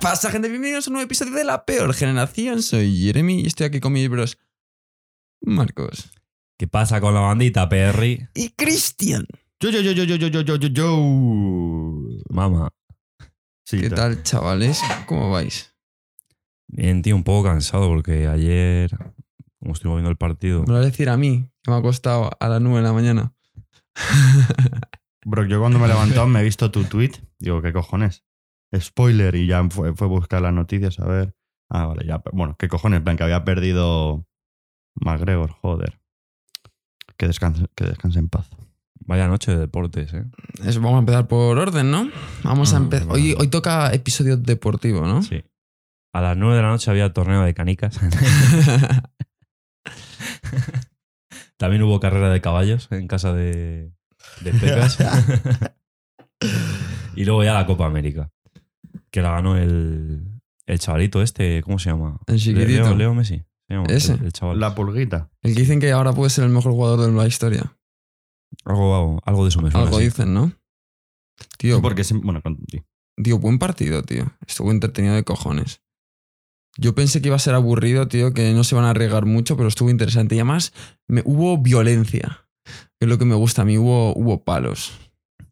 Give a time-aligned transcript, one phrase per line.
[0.00, 0.48] pasa, gente?
[0.48, 2.62] Bienvenidos a un nuevo episodio de La Peor Generación.
[2.62, 4.38] Soy Jeremy y estoy aquí con mis bros
[5.42, 6.10] Marcos
[6.58, 8.28] ¿Qué pasa con la bandita, Perry?
[8.34, 9.26] y Cristian.
[9.60, 12.20] Yo, yo, yo, yo, yo, yo, yo, yo, yo, yo.
[12.30, 12.68] Mamá.
[13.64, 14.80] Sí, ¿Qué ta- tal, chavales?
[15.06, 15.74] ¿Cómo vais?
[16.68, 18.90] Bien, tío, un poco cansado porque ayer,
[19.58, 21.82] como estuvimos viendo el partido, Me lo vas a decir a mí, que me ha
[21.82, 23.34] costado a las 9 de la mañana.
[25.24, 27.12] Bro, yo cuando me he levantado me he visto tu tweet.
[27.38, 28.24] Digo, ¿qué cojones?
[28.78, 29.34] Spoiler.
[29.34, 31.34] Y ya fue, fue a buscar las noticias a ver.
[31.68, 32.22] Ah, vale, ya.
[32.32, 32.98] Bueno, ¿qué cojones?
[32.98, 34.26] En plan, que había perdido
[34.94, 36.00] McGregor, joder.
[37.16, 38.48] Que descanse, que descanse en paz.
[39.06, 40.24] vaya noche de deportes, ¿eh?
[40.64, 42.10] Eso, vamos a empezar por orden, ¿no?
[42.44, 43.06] Vamos a Ah, empezar.
[43.08, 43.20] vale.
[43.20, 45.22] Hoy, hoy toca episodio deportivo, ¿no?
[45.22, 45.42] Sí.
[46.12, 48.00] A las 9 de la noche había torneo de canicas.
[51.56, 53.92] También hubo carrera de caballos en casa de,
[54.40, 54.98] de Pecas.
[57.16, 58.30] y luego ya la Copa América,
[59.10, 62.18] que la ganó el, el chavalito este, ¿cómo se llama?
[62.26, 62.82] El chiquitito.
[62.82, 63.44] Leo, Leo Messi.
[63.68, 64.14] se llama, Ese.
[64.14, 64.60] El, el chaval.
[64.60, 65.30] La pulguita.
[65.42, 67.76] El que dicen que ahora puede ser el mejor jugador de la historia.
[68.64, 69.86] Algo, algo, algo de eso me suena.
[69.86, 70.04] Algo sí.
[70.04, 70.52] dicen, ¿no?
[71.58, 72.82] Tío, Porque, bueno, con- sí.
[73.22, 74.32] Tío, buen partido, tío.
[74.46, 75.82] Estuvo entretenido de cojones.
[76.78, 79.56] Yo pensé que iba a ser aburrido, tío, que no se van a arriesgar mucho,
[79.56, 80.36] pero estuvo interesante.
[80.36, 80.72] Y además,
[81.06, 82.46] me, hubo violencia.
[82.64, 83.76] Que es lo que me gusta a mí.
[83.76, 84.92] Hubo, hubo palos.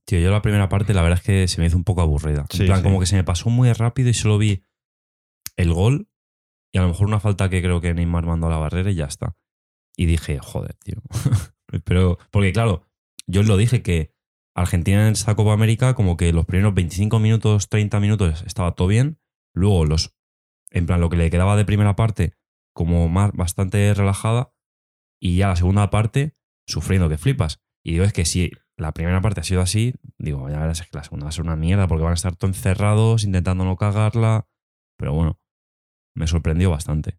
[0.09, 2.47] Tío, yo la primera parte la verdad es que se me hizo un poco aburrida.
[2.49, 2.83] Sí, en plan, sí.
[2.83, 4.63] como que se me pasó muy rápido y solo vi
[5.59, 6.09] el gol
[6.73, 8.95] y a lo mejor una falta que creo que Neymar mandó a la barrera y
[8.95, 9.37] ya está.
[9.99, 11.03] Y dije, joder, tío.
[11.85, 12.87] Pero, porque claro,
[13.27, 14.15] yo lo dije que
[14.55, 18.89] Argentina en esta Copa América, como que los primeros 25 minutos, 30 minutos estaba todo
[18.89, 19.21] bien.
[19.53, 20.17] Luego, los,
[20.71, 22.33] en plan, lo que le quedaba de primera parte,
[22.73, 24.55] como más, bastante relajada.
[25.21, 26.35] Y ya la segunda parte,
[26.67, 27.61] sufriendo que flipas.
[27.85, 30.87] Y digo, es que si la primera parte ha sido así, digo, ya verás es
[30.87, 33.65] que la segunda va a ser una mierda porque van a estar todos encerrados intentando
[33.65, 34.47] no cagarla.
[34.97, 35.41] Pero bueno,
[36.15, 37.19] me sorprendió bastante.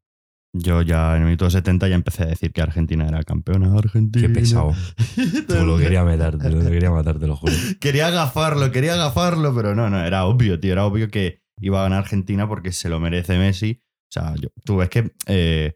[0.54, 3.78] Yo ya en el minuto 70 ya empecé a decir que Argentina era campeona.
[3.78, 4.28] Argentina.
[4.28, 4.72] Qué pesado.
[5.48, 7.54] Tú lo quería meter, te lo quería matar, te lo juro.
[7.80, 10.72] Quería agafarlo, quería agafarlo, pero no, no, era obvio, tío.
[10.72, 13.84] Era obvio que iba a ganar Argentina porque se lo merece Messi.
[13.84, 15.76] O sea, yo, tú ves que, eh,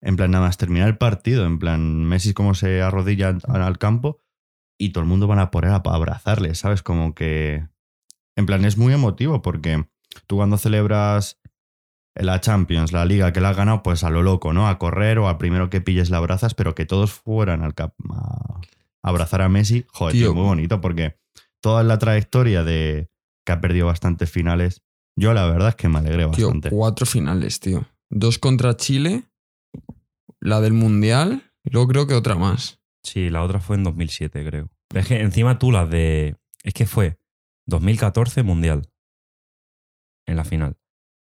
[0.00, 4.20] en plan, nada más terminar el partido, en plan, Messi como se arrodilla al campo
[4.78, 6.82] y todo el mundo van a por él a abrazarle, ¿sabes?
[6.82, 7.66] Como que,
[8.36, 9.86] en plan, es muy emotivo porque
[10.26, 11.40] tú cuando celebras
[12.14, 14.68] la Champions, la liga que la has ganado, pues a lo loco, ¿no?
[14.68, 17.94] A correr o al primero que pilles la abrazas, pero que todos fueran al cap
[18.10, 18.60] a
[19.02, 20.26] abrazar a Messi, joder, Tío.
[20.28, 21.16] tío, muy bonito porque
[21.60, 23.08] toda la trayectoria de
[23.46, 24.82] que ha perdido bastantes finales,
[25.16, 26.70] yo la verdad es que me alegré Tío, bastante.
[26.70, 27.86] cuatro finales, tío.
[28.10, 29.24] Dos contra Chile,
[30.40, 32.77] la del Mundial, y luego creo que otra más.
[33.02, 34.70] Sí, la otra fue en 2007, creo.
[34.94, 36.36] Es que encima tú las de...
[36.62, 37.18] Es que fue
[37.66, 38.90] 2014 Mundial.
[40.26, 40.76] En la final.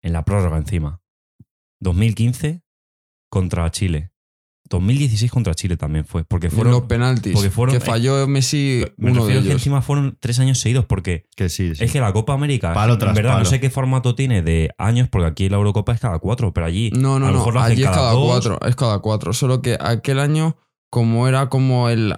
[0.02, 1.00] En la prórroga encima.
[1.80, 2.62] 2015
[3.30, 4.12] contra Chile.
[4.70, 6.24] 2016 contra Chile también fue.
[6.24, 6.80] Porque Fueron fueron...
[6.80, 7.32] los penaltis.
[7.32, 9.60] porque fueron- que falló Messi Me uno de refiero que ellos.
[9.60, 11.84] encima fueron tres años seguidos porque que sí, sí.
[11.84, 14.70] es que la Copa América, Palo en tras verdad, no sé qué formato tiene de
[14.76, 17.50] años, porque aquí la Eurocopa es cada cuatro, pero allí No, no, a lo no.
[17.50, 18.26] lo Allí es cada dos.
[18.26, 18.58] cuatro.
[18.68, 19.32] Es cada cuatro.
[19.32, 20.58] Solo que aquel año,
[20.90, 22.16] como era como el,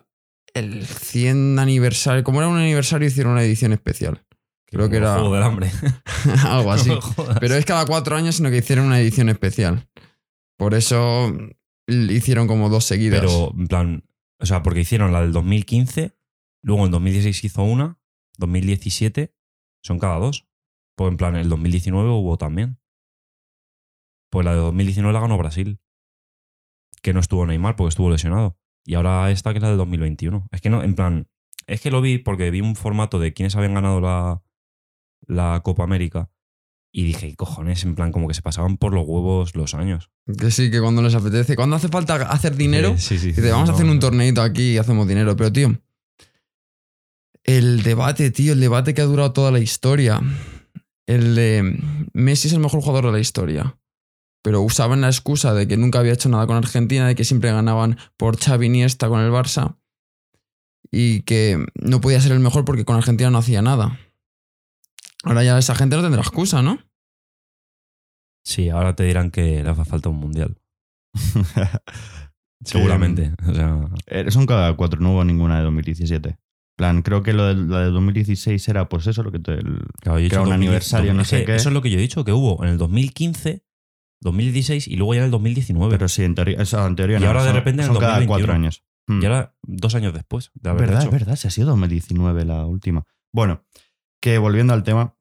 [0.54, 4.24] el 100 aniversario, como era un aniversario, hicieron una edición especial.
[4.66, 5.70] Creo que era- Juego del hambre.
[6.44, 6.90] Algo así.
[7.40, 9.88] Pero es cada cuatro años, sino que hicieron una edición especial.
[10.56, 11.32] Por eso
[11.88, 13.20] hicieron como dos seguidas.
[13.20, 14.04] Pero, en plan,
[14.38, 16.16] o sea, porque hicieron la del 2015,
[16.62, 17.98] luego en 2016 hizo una,
[18.38, 19.34] 2017,
[19.82, 20.46] son cada dos.
[20.94, 22.78] Pues en plan, el 2019 hubo también.
[24.30, 25.80] Pues la de 2019 la ganó Brasil.
[27.02, 28.59] Que no estuvo Neymar porque estuvo lesionado.
[28.84, 30.48] Y ahora esta que es la del 2021.
[30.52, 31.28] Es que no, en plan,
[31.66, 34.42] es que lo vi porque vi un formato de quienes habían ganado la,
[35.26, 36.30] la Copa América.
[36.92, 40.10] Y dije, "¿Qué cojones, en plan, como que se pasaban por los huevos los años.
[40.38, 41.54] Que sí, que cuando les apetece.
[41.54, 43.28] Cuando hace falta hacer dinero, Sí, sí.
[43.28, 45.36] dice, vamos a hacer un torneito aquí y hacemos dinero.
[45.36, 45.78] Pero, tío,
[47.44, 50.20] el debate, tío, el debate que ha durado toda la historia.
[51.06, 51.78] El de
[52.12, 53.76] Messi es el mejor jugador de la historia.
[54.42, 57.52] Pero usaban la excusa de que nunca había hecho nada con Argentina, de que siempre
[57.52, 59.76] ganaban por Xavi Iniesta con el Barça.
[60.90, 63.98] Y que no podía ser el mejor porque con Argentina no hacía nada.
[65.22, 66.78] Ahora ya esa gente no tendrá excusa, ¿no?
[68.44, 70.56] Sí, ahora te dirán que le hace falta un mundial.
[72.64, 73.34] Seguramente.
[73.48, 76.38] O sea, Eh, Son cada cuatro, no hubo ninguna de 2017.
[76.76, 79.84] plan, creo que lo de, la de 2016 era pues eso, lo que te, el-
[80.00, 81.56] claro, Que era un 2010, aniversario, no sé qué.
[81.56, 83.62] Eso es lo que yo he dicho, que hubo en el 2015,
[84.20, 85.92] 2016 y luego ya en el 2019.
[85.92, 88.14] Pero sí, en teoría, eso, en teoría Y no, ahora de repente en el cada
[88.18, 88.28] 2021.
[88.28, 88.84] cuatro años.
[89.08, 89.22] Mm.
[89.22, 91.10] y ahora dos años después de haber verdad, hecho.
[91.10, 93.04] verdad, se ha sido 2019 la última.
[93.32, 93.64] Bueno,
[94.22, 95.16] que volviendo al tema,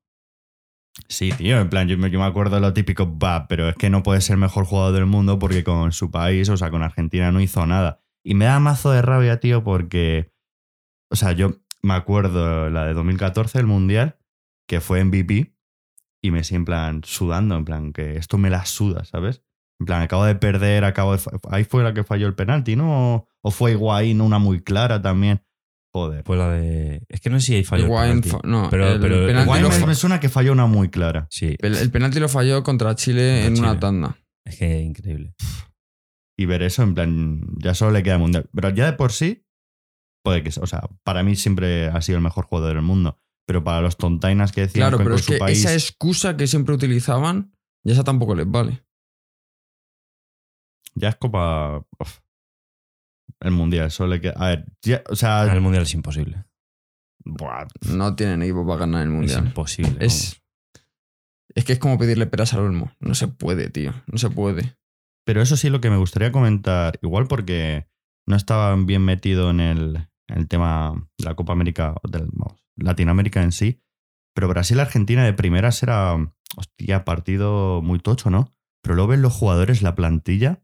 [1.08, 3.76] Sí, tío, en plan, yo, me- yo me acuerdo de lo típico, va, pero es
[3.76, 6.84] que no puede ser mejor jugador del mundo porque con su país, o sea, con
[6.84, 8.02] Argentina no hizo nada.
[8.24, 10.34] Y me da mazo de rabia, tío, porque,
[11.10, 14.18] o sea, yo me acuerdo la de 2014, el Mundial,
[14.68, 15.56] que fue MVP,
[16.22, 19.42] y me sigue en plan sudando, en plan, que esto me la suda, ¿sabes?
[19.80, 21.22] En plan, acabo de perder, acabo de...
[21.50, 23.16] Ahí fue la que falló el penalti, ¿no?
[23.16, 25.42] O, o fue Higuaín, una muy clara también.
[25.92, 26.24] Joder.
[26.24, 27.04] Fue la de.
[27.10, 27.86] Es que no sé si ahí falló.
[28.04, 28.32] el penalti.
[28.48, 31.26] no, Pero- el, pero penalti lo me, suena que falló una muy clara.
[31.32, 34.18] Sí, el- el penalti lo falló contra Chile Contra en una tanda.
[34.46, 35.34] es que increíble.
[36.38, 38.50] y ver eso, en plan, ya solo le queda el mundial.
[38.54, 39.46] Pero ya de por sí,
[40.24, 43.18] puede que, o sea, para mí siempre ha sido el mejor jugador del mundo.
[43.50, 46.38] Pero para los tontainas que decían Claro, que pero es su que país, esa excusa
[46.38, 47.52] que siempre utilizaban,
[47.84, 48.84] ya esa tampoco les vale.
[50.94, 52.20] ya es uf,
[53.40, 53.90] el mundial.
[53.90, 56.46] Solo le queda, a ver, ya- o sea, Ah, El mundial es imposible.
[57.26, 59.48] buah, No tienen equipo para ganar el Es mundial.
[59.48, 59.98] imposible.
[60.06, 60.40] Es,
[61.56, 62.92] es que es como pedirle peras al olmo.
[63.00, 63.94] No se puede, tío.
[64.06, 64.78] No se puede.
[65.26, 67.88] Pero eso sí lo que me gustaría comentar, igual porque
[68.28, 69.96] no estaba bien metido en el,
[70.28, 73.82] en el tema de la Copa América, del, vamos, Latinoamérica en sí,
[74.34, 76.16] pero Brasil-Argentina de primeras era,
[76.58, 78.54] hostia, partido muy tocho, ¿no?
[78.82, 80.62] Pero luego ven los jugadores, la plantilla,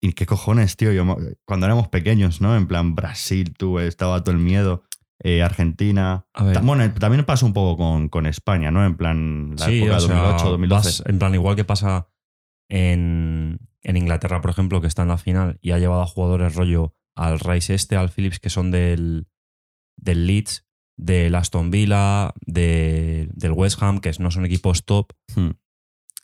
[0.00, 1.16] y qué cojones, tío, yo,
[1.46, 2.56] cuando éramos pequeños, ¿no?
[2.56, 4.84] En plan, Brasil, tú, estaba todo el miedo,
[5.22, 6.26] eh, Argentina...
[6.62, 8.84] Bueno, también pasó un poco con, con España, ¿no?
[8.84, 10.88] En plan, la Sí, época o sea, 2008, 2012.
[10.88, 12.08] vas- en plan, igual que pasa
[12.68, 16.54] en, en Inglaterra, por ejemplo, que está en la final y ha llevado a jugadores
[16.54, 19.26] rollo al Rice este, al Phillips, que son del,
[19.96, 25.12] del Leeds, del Aston Villa, de- del West Ham, que no son equipos top.
[25.34, 25.50] Hmm.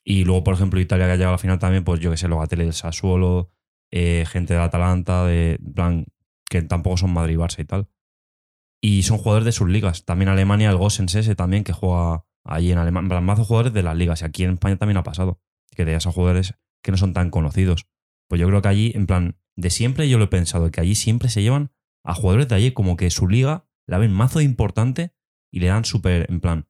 [0.04, 2.16] Y luego, por ejemplo, Italia que ha llegado a la final también, pues yo que
[2.16, 3.50] sé, Logatelli del Sassuolo,
[3.92, 6.06] eh, gente del Atalanta, de plan,
[6.48, 7.88] que tampoco son Madrid, Barça y tal.
[8.82, 10.04] Y son jugadores de sus ligas.
[10.04, 13.20] También Alemania, el Gossens ese también, que juega allí en Alemania.
[13.20, 14.22] Mazo jugadores de las ligas.
[14.22, 15.40] Y aquí en España también ha pasado.
[15.76, 17.86] Que te a jugadores que no son tan conocidos.
[18.28, 20.94] Pues yo creo que allí, en plan, de siempre yo lo he pensado, que allí
[20.94, 21.72] siempre se llevan
[22.04, 25.12] a jugadores de allí como que su liga la ven mazo importante
[25.52, 26.68] y le dan súper, en plan,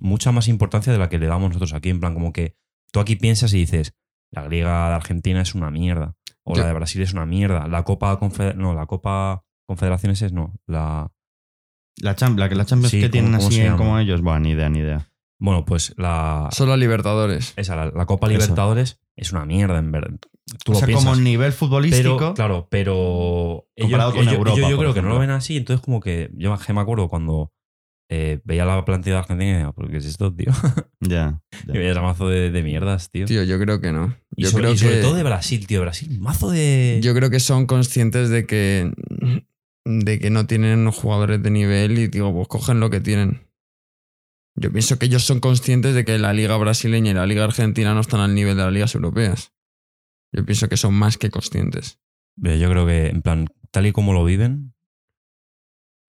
[0.00, 1.90] mucha más importancia de la que le damos nosotros aquí.
[1.90, 2.56] En plan, como que
[2.92, 3.94] tú aquí piensas y dices,
[4.32, 6.16] la liga de Argentina es una mierda.
[6.44, 7.66] O la de Brasil es una mierda.
[7.66, 10.54] La Copa Confeder- no, la Copa Confederaciones es no.
[10.66, 11.12] La,
[12.00, 14.68] La, cham- la, la Champions Sí, que ¿cómo- tienen así como ellos, bueno, ni idea,
[14.68, 15.10] ni idea.
[15.38, 17.52] Bueno, pues la, Son las Libertadores.
[17.56, 18.34] esa, la, la Copa Eso.
[18.38, 20.16] Libertadores es una mierda, en verdad.
[20.64, 21.08] Tú o lo sea, piensas.
[21.08, 22.16] como nivel futbolístico.
[22.18, 25.30] Pero, claro, pero ellos, Comparado con ellos- Europa, ellos yo creo que no lo ven
[25.30, 25.56] así.
[25.56, 27.52] Entonces, como que yo me acuerdo cuando
[28.08, 30.52] eh, veía la plantilla de Argentina y decía, ¿por qué es esto, tío?
[31.00, 31.40] Ya.
[31.66, 31.72] ya.
[31.72, 33.26] que veía mazo de, de mierdas, tío.
[33.26, 34.14] Tío, yo creo que no.
[34.36, 35.80] y sobre, creo y sobre que, todo de Brasil, tío.
[35.80, 37.00] Brasil, mazo de.
[37.02, 38.92] yo creo que son conscientes de que,
[39.84, 43.45] de que no tienen jugadores de nivel y digo, pues cogen lo que tienen.
[44.58, 47.92] Yo pienso que ellos son conscientes de que la liga brasileña y la liga argentina
[47.92, 49.52] no están al nivel de las ligas europeas.
[50.32, 52.00] Yo pienso que son más que conscientes.
[52.36, 54.74] Yo creo que, en plan, tal y como lo viven,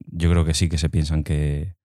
[0.05, 1.75] yo creo que sí que se piensan que,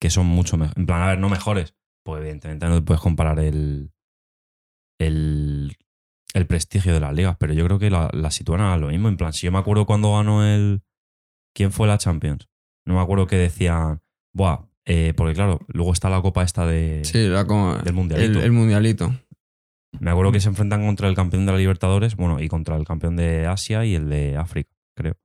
[0.00, 0.76] que son mucho mejores.
[0.76, 1.74] En plan, a ver, no mejores.
[2.04, 3.92] Pues evidentemente no te puedes comparar el,
[4.98, 5.76] el,
[6.34, 9.08] el prestigio de las ligas, pero yo creo que la, la sitúan a lo mismo.
[9.08, 10.82] En plan, si yo me acuerdo cuando ganó el...
[11.54, 12.48] ¿Quién fue la Champions?
[12.84, 14.02] No me acuerdo que decían...
[14.34, 17.94] Buah, eh, porque claro, luego está la copa esta de, Sí, era como del el,
[17.94, 18.42] Mundialito.
[18.42, 19.14] el mundialito.
[20.00, 22.84] Me acuerdo que se enfrentan contra el campeón de la Libertadores, bueno, y contra el
[22.84, 25.16] campeón de Asia y el de África, creo.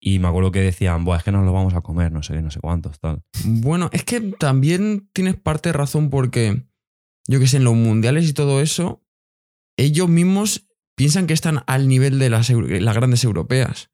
[0.00, 2.40] Y me acuerdo que decían, Buah, es que nos lo vamos a comer, no sé
[2.42, 3.22] no sé cuántos, tal.
[3.44, 6.64] Bueno, es que también tienes parte de razón porque,
[7.28, 9.04] yo que sé, en los mundiales y todo eso,
[9.76, 12.48] ellos mismos piensan que están al nivel de las
[12.96, 13.91] grandes europeas.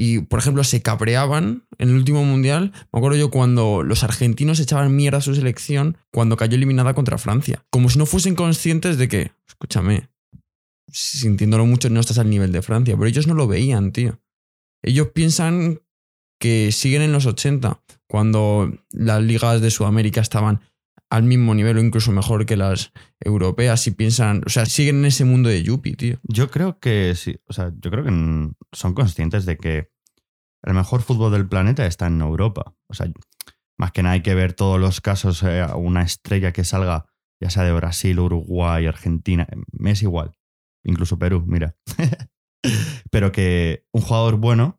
[0.00, 2.72] Y, por ejemplo, se cabreaban en el último mundial.
[2.92, 7.18] Me acuerdo yo cuando los argentinos echaban mierda a su selección cuando cayó eliminada contra
[7.18, 7.64] Francia.
[7.70, 10.08] Como si no fuesen conscientes de que, escúchame,
[10.86, 12.94] sintiéndolo mucho, no estás al nivel de Francia.
[12.96, 14.20] Pero ellos no lo veían, tío.
[14.82, 15.80] Ellos piensan
[16.38, 20.60] que siguen en los 80, cuando las ligas de Sudamérica estaban
[21.10, 25.06] al mismo nivel o incluso mejor que las europeas y piensan, o sea, siguen en
[25.06, 26.18] ese mundo de Yuppie, tío.
[26.22, 27.38] Yo creo que sí.
[27.46, 29.90] O sea, yo creo que son conscientes de que
[30.62, 32.74] el mejor fútbol del planeta está en Europa.
[32.88, 33.10] O sea,
[33.78, 37.06] más que nada hay que ver todos los casos, eh, una estrella que salga,
[37.40, 40.32] ya sea de Brasil, Uruguay, Argentina, me es igual.
[40.84, 41.76] Incluso Perú, mira.
[43.10, 44.76] Pero que un jugador bueno,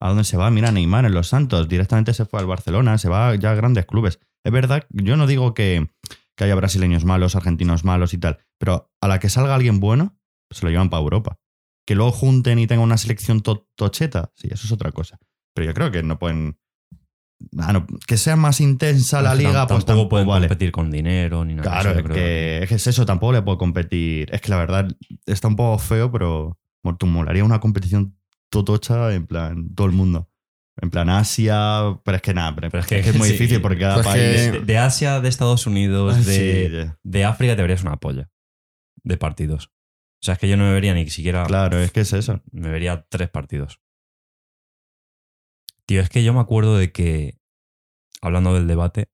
[0.00, 0.50] ¿a dónde se va?
[0.50, 3.86] Mira, Neymar en los Santos, directamente se fue al Barcelona, se va ya a grandes
[3.86, 4.18] clubes.
[4.44, 5.90] Es verdad, yo no digo que,
[6.36, 10.16] que haya brasileños malos, argentinos malos y tal, pero a la que salga alguien bueno,
[10.50, 11.38] se lo llevan para Europa.
[11.86, 15.18] Que luego junten y tengan una selección to- tocheta, sí, eso es otra cosa.
[15.54, 16.58] Pero yo creo que no pueden.
[17.58, 20.46] ah, no, que sea más intensa la liga, pues tampoco pueden vale.
[20.46, 21.68] competir con dinero ni nada.
[21.70, 22.14] Claro, eso, creo.
[22.14, 24.32] que, es que es eso, tampoco le puedo competir.
[24.32, 24.88] Es que la verdad
[25.26, 26.58] está un poco feo, pero
[27.04, 28.16] molaría una competición
[28.50, 30.29] totocha en plan todo el mundo.
[30.82, 33.32] En plan Asia, pero es que nada, pero, es, que, es muy sí.
[33.32, 34.52] difícil porque cada Pues país.
[34.52, 38.30] De, de Asia, de Estados Unidos, de, sí, de África te verías una polla
[39.02, 39.70] de partidos.
[40.22, 41.44] O sea, es que yo no me vería ni siquiera.
[41.44, 42.42] Claro, es que es eso.
[42.52, 43.80] Me vería tres partidos.
[45.86, 47.38] Tío, es que yo me acuerdo de que,
[48.20, 49.10] hablando del debate,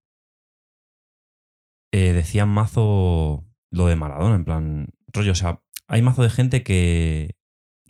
[1.92, 6.62] eh, decían mazo lo de Maradona, en plan, rollo, o sea, hay mazo de gente
[6.62, 7.37] que...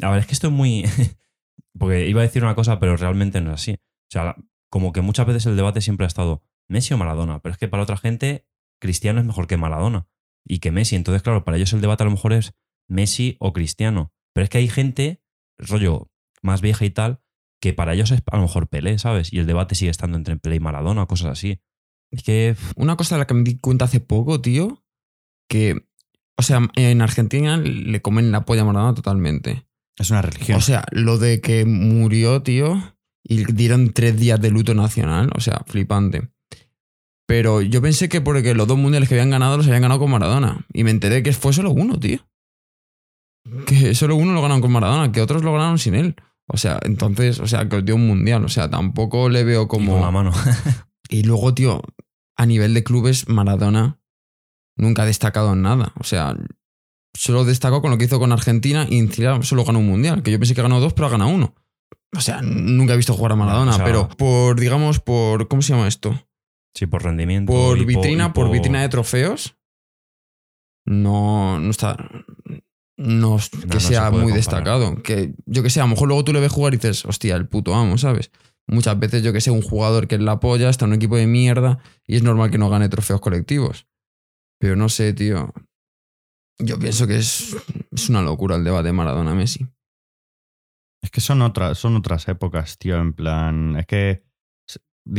[0.02, 0.84] A ver, es que esto es muy...
[1.78, 3.72] Porque iba a decir una cosa, pero realmente no es así.
[3.72, 4.36] O sea,
[4.70, 7.68] como que muchas veces el debate siempre ha estado Messi o Maradona, pero es que
[7.68, 8.46] para otra gente
[8.80, 10.08] Cristiano es mejor que Maradona
[10.44, 10.96] y que Messi.
[10.96, 12.54] Entonces, claro, para ellos el debate a lo mejor es
[12.88, 14.12] Messi o Cristiano.
[14.32, 15.22] Pero es que hay gente,
[15.58, 16.10] rollo,
[16.42, 17.20] más vieja y tal,
[17.60, 19.32] que para ellos es a lo mejor Pelé, ¿sabes?
[19.32, 21.60] Y el debate sigue estando entre Pelé y Maradona o cosas así.
[22.10, 24.84] Es que Una cosa de la que me di cuenta hace poco, tío,
[25.48, 25.88] que,
[26.36, 29.65] o sea, en Argentina le comen la polla a Maradona totalmente.
[29.98, 30.58] Es una religión.
[30.58, 35.40] O sea, lo de que murió, tío, y dieron tres días de luto nacional, o
[35.40, 36.30] sea, flipante.
[37.26, 40.10] Pero yo pensé que porque los dos mundiales que habían ganado los habían ganado con
[40.10, 40.64] Maradona.
[40.72, 42.20] Y me enteré que fue solo uno, tío.
[43.66, 46.14] Que solo uno lo ganaron con Maradona, que otros lo ganaron sin él.
[46.46, 48.44] O sea, entonces, o sea, que os dio un mundial.
[48.44, 50.12] O sea, tampoco le veo y con la como.
[50.12, 50.32] mano.
[51.08, 51.82] Y luego, tío,
[52.36, 54.00] a nivel de clubes, Maradona
[54.76, 55.92] nunca ha destacado en nada.
[56.00, 56.36] O sea,
[57.16, 60.22] solo destacó con lo que hizo con Argentina y encima solo ganó un mundial.
[60.22, 61.54] Que yo pensé que ganó dos, pero ha ganado uno.
[62.16, 65.48] O sea, nunca he visto jugar a Maradona, o sea- pero por, digamos, por.
[65.48, 66.18] ¿Cómo se llama esto?
[66.74, 67.50] sí, por rendimiento.
[67.52, 69.56] Por vitrina, por vitrina de trofeos.
[70.84, 71.96] No, no está.
[72.98, 74.36] No que no sea muy comparar.
[74.36, 75.02] destacado.
[75.02, 77.36] Que yo que sé, a lo mejor luego tú le ves jugar y dices, hostia,
[77.36, 78.30] el puto amo, ¿sabes?
[78.66, 81.16] Muchas veces, yo que sé, un jugador que es la polla, está en un equipo
[81.16, 83.86] de mierda y es normal que no gane trofeos colectivos.
[84.58, 85.52] Pero no sé, tío.
[86.58, 87.56] Yo pienso que es,
[87.92, 89.66] es una locura el debate Maradona-Messi.
[91.02, 92.96] Es que son otras, son otras épocas, tío.
[93.00, 93.76] En plan.
[93.76, 94.24] Es que.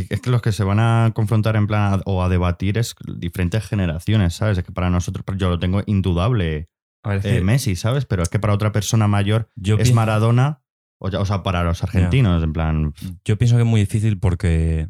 [0.09, 2.93] Es que los que se van a confrontar en plan a- o a debatir es
[3.19, 4.57] diferentes generaciones, ¿sabes?
[4.57, 6.69] Es que para nosotros, yo lo tengo indudable
[7.03, 8.05] A ver, es eh, que Messi, ¿sabes?
[8.05, 10.61] Pero es que para otra persona mayor yo, es pienso, Maradona,
[10.99, 12.93] o, ya- o sea, para los argentinos, en plan.
[13.23, 14.89] yo pienso que es muy difícil porque,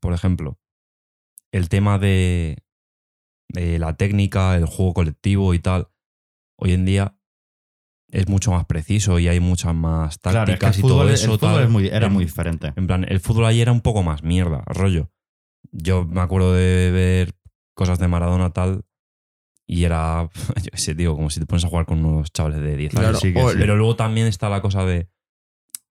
[0.00, 0.58] por ejemplo,
[1.52, 2.64] el tema de,
[3.48, 5.88] de la técnica, el juego colectivo y tal,
[6.56, 7.14] hoy en día
[8.10, 10.90] es mucho más preciso y hay muchas más tácticas Claro, es que el y fútbol,
[10.98, 11.26] todo el eso.
[11.32, 11.62] fútbol tal.
[11.64, 12.72] es muy- era En- muy diferente.
[12.76, 15.10] En plan, el fútbol ayer era un poco más mierda, rollo.
[15.72, 17.34] Yo me acuerdo de ver
[17.74, 18.84] cosas de Maradona tal
[19.66, 20.28] y era,
[20.64, 22.92] yo qué sé, tío, como si te pones a jugar con unos chavales de 10
[22.92, 23.20] Claro, años.
[23.20, 23.56] sí que o- sí.
[23.58, 25.08] Pero luego también está la cosa de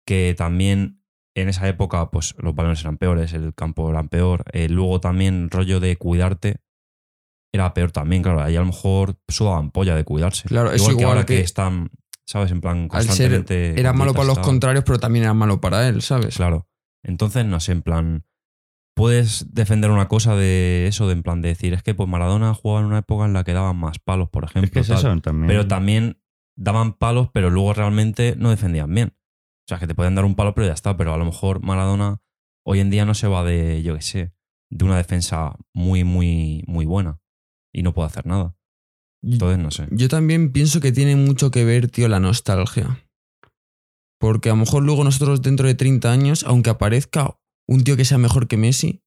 [0.05, 1.03] que también
[1.35, 4.43] en esa época pues los balones eran peores, el campo era peor.
[4.53, 6.61] Eh, luego también rollo de cuidarte
[7.57, 8.41] era peor también, claro.
[8.41, 10.47] Ahí a lo mejor sudaban polla de cuidarse.
[10.47, 11.89] Claro, es igual que igual ahora que, que- están,
[12.25, 12.51] ¿sabes?
[12.51, 13.79] En plan, Al ser- constantemente...
[13.79, 16.35] Era malo para los contrarios, pero también era malo para él, ¿sabes?
[16.37, 16.67] Claro.
[17.03, 18.23] Entonces, no sé, en plan.
[18.95, 22.55] Puedes defender una cosa de eso, de en plan de decir, es que pues Maradona
[22.55, 24.65] jugaba en una época en la que daban más palos, por ejemplo.
[24.65, 24.97] Es que es tal.
[24.97, 25.47] eso también.
[25.47, 26.19] Pero también
[26.55, 29.09] daban palos, pero luego realmente no defendían bien.
[29.15, 30.97] O sea, que te pueden dar un palo, pero ya está.
[30.97, 32.21] Pero a lo mejor Maradona
[32.65, 34.33] hoy en día no se va de, yo qué sé,
[34.71, 37.19] de una defensa muy, muy, muy buena.
[37.77, 38.55] Y no puede hacer nada.
[39.21, 39.87] Entonces, no sé.
[39.91, 43.07] Yo también pienso que tiene mucho que ver, tío, la nostalgia.
[44.19, 48.03] Porque a lo mejor luego nosotros dentro de 30 años, aunque aparezca un tío que
[48.05, 49.03] sea mejor que Messi,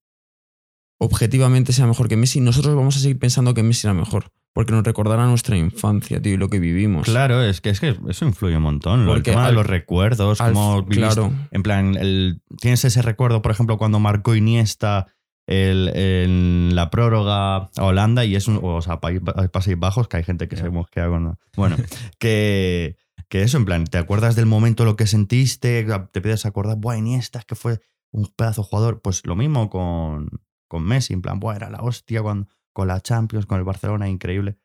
[1.01, 4.31] objetivamente sea mejor que Messi, nosotros vamos a seguir pensando que Messi era mejor.
[4.53, 7.07] Porque nos recordará nuestra infancia, tío, y lo que vivimos.
[7.07, 9.07] Claro, es que, es que eso influye un montón.
[9.07, 11.01] lo- El tema de los recuerdos, Al- cómo viviste.
[11.15, 11.33] claro.
[11.53, 15.07] En plan, el, tienes ese recuerdo, por ejemplo, cuando marcó Iniesta
[15.51, 18.61] el, en la prórroga a Holanda y es un.
[18.63, 19.21] O sea, País-
[19.53, 20.63] Países Bajos, que hay gente que Ya.
[20.63, 21.39] se mosquea cuando.
[21.57, 21.77] Bueno,
[22.19, 22.97] que,
[23.29, 26.97] que eso, en plan, te acuerdas del momento, lo que sentiste, te pides acordar, buah,
[26.97, 27.81] Iniesta, es que fue
[28.13, 29.01] un pedazo de jugador.
[29.03, 30.29] Pues lo mismo con,
[30.69, 34.09] con Messi, en plan, buah, era la hostia cuando, con la Champions, con el Barcelona,
[34.09, 34.57] increíble.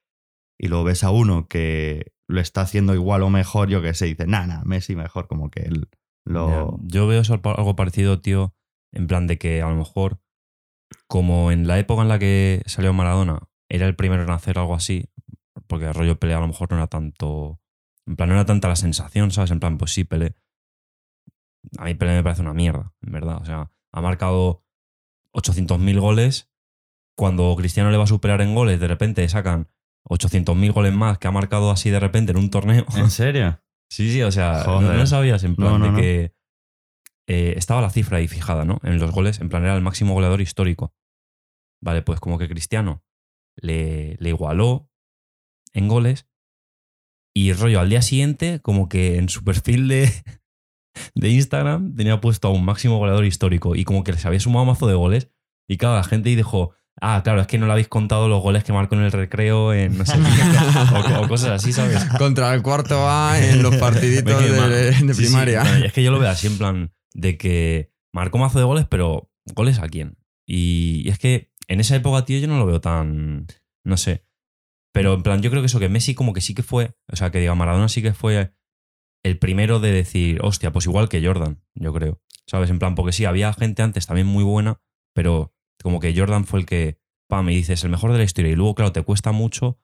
[0.60, 4.06] Y luego ves a uno que lo está haciendo igual o mejor, yo que sé,
[4.06, 5.89] dice, nah, Messi mejor, como que él
[6.25, 6.80] lo.
[6.84, 8.54] Yo veo eso algo parecido, tío,
[8.94, 10.20] en plan de que a lo mejor,
[11.08, 14.75] como en la época en la que salió Maradona, era el primero en hacer algo
[14.75, 15.10] así,
[15.68, 17.60] porque el rollo pelea a lo mejor no era tanto.
[18.06, 19.52] En plan, no era tanta la sensación, ¿sabes?
[19.52, 20.36] En plan, pues sí, Pelé.
[21.78, 23.38] A mí Pelé me parece una mierda, en verdad.
[23.42, 24.64] O sea, ha marcado
[25.34, 26.52] 800.000 goles.
[27.18, 29.70] Cuando Cristiano le va a superar en goles, de repente sacan
[30.10, 32.86] 800.000 goles más que ha marcado así de repente en un torneo.
[32.96, 33.60] ¿En serio?
[33.88, 36.36] Sí, sí, o sea, no, sabías en plan No, no, de que.
[37.27, 38.79] Eh, estaba la cifra ahí fijada, ¿no?
[38.84, 40.94] En los goles, en plan era el máximo goleador histórico.
[41.82, 43.03] Vale, pues como que Cristiano
[43.55, 44.89] le, le igualó
[45.74, 46.27] en goles
[47.36, 50.12] y rollo al día siguiente, como que en su perfil de,
[51.15, 54.65] de Instagram tenía puesto a un máximo goleador histórico y como que se había sumado
[54.65, 55.29] mazo de goles
[55.67, 58.41] y claro, la gente ahí dijo, ah, claro, es que no le habéis contado los
[58.41, 62.05] goles que marcó en el recreo en no sé qué, o, o cosas así, ¿sabes?
[62.17, 65.86] Contra el cuarto A en los partiditos de, sí, sí, primaria.
[65.86, 69.31] es que yo lo veo así en plan de que marcó mazo de goles, pero
[69.55, 70.17] ¿goles a quién?
[70.45, 73.48] Y, es que en esa época, tío, yo no lo veo tan.
[73.84, 74.25] No sé.
[74.93, 76.95] Pero en plan, yo creo que eso, que Messi como que sí que fue.
[77.12, 78.53] O sea, que diga, Maradona sí que fue
[79.24, 82.22] el primero de decir, hostia, pues igual que Jordan, yo creo.
[82.48, 82.69] ¿Sabes?
[82.69, 84.79] En plan, porque sí, había gente antes también muy buena,
[85.13, 88.51] pero como que Jordan fue el que, pa, me dices, el mejor de la historia.
[88.51, 89.79] Y luego, claro, te cuesta mucho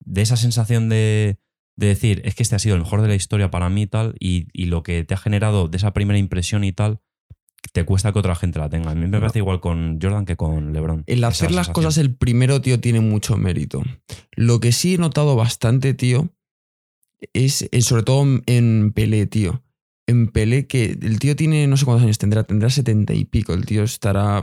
[0.00, 1.38] de esa sensación de,
[1.80, 3.86] de decir, es que este ha sido el mejor de la historia para mí y
[3.88, 7.00] tal, y, y lo que te ha generado de esa primera impresión y tal,
[7.72, 8.90] te cuesta que otra gente la tenga.
[8.90, 11.04] A mí me parece igual con Jordan que con LeBron.
[11.06, 13.82] El hacer las cosas el primero, tío, tiene mucho mérito.
[14.36, 16.30] Lo que sí he notado bastante, tío,
[17.32, 19.62] es eh, sobre todo en- Pelé, tío.
[20.06, 23.52] En Pelé, que el tío tiene, no sé cuántos años tendrá, tendrá setenta y pico.
[23.54, 24.42] El tío estará.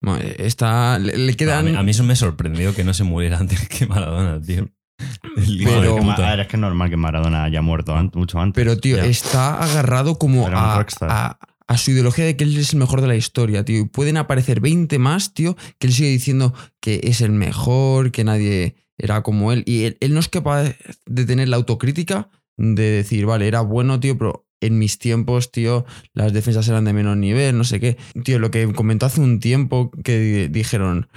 [0.00, 0.98] bueno, está.
[0.98, 1.64] Le, le A quedan.
[1.64, 4.68] mí, a mí eso me sorprendió que no se muriera antes que Maradona, tío.
[5.64, 8.40] Pero- es, que, a ver, es que es normal que Maradona haya muerto an- mucho
[8.40, 8.54] antes.
[8.62, 9.04] Pero, tío, Ya.
[9.06, 11.08] está agarrado como a, rockstar.
[11.10, 11.38] a-
[11.68, 13.80] a su ideología de que él es el mejor de la historia, tío.
[13.80, 18.22] Y pueden aparecer 20 más, tío, que él sigue diciendo que es el mejor, que
[18.24, 19.64] nadie era como él.
[19.66, 20.74] Y él, él no es capaz
[21.06, 25.84] de tener la autocrítica de decir, vale, era bueno, tío, pero en mis tiempos, tío,
[26.14, 27.96] las defensas eran de menos nivel, no sé qué.
[28.24, 31.08] Tío, lo que comentó hace un tiempo que di- dijeron,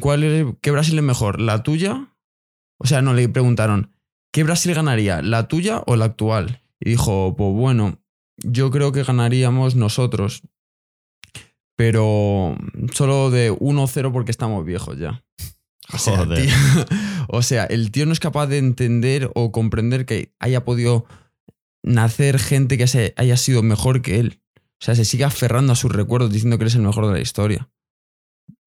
[0.00, 1.40] ¿cuál es, ¿qué Brasil es mejor?
[1.40, 2.08] ¿La tuya?
[2.84, 3.90] O sea, no, le preguntaron,
[4.32, 5.22] ¿qué Brasil ganaría?
[5.22, 6.62] ¿La tuya o la actual?
[6.80, 7.98] Y dijo, pues bueno,
[8.38, 10.42] yo creo que ganaríamos nosotros.
[11.76, 12.56] Pero
[12.92, 15.24] solo de 1-0 porque estamos viejos ya.
[15.92, 16.46] O sea, Joder.
[16.46, 16.54] tío-
[17.28, 21.04] o sea, el tío no es capaz de entender o comprender que haya podido
[21.82, 24.40] nacer gente que haya sido mejor que él.
[24.80, 27.20] O sea, se sigue aferrando a sus recuerdos diciendo que eres el mejor de la
[27.20, 27.68] historia.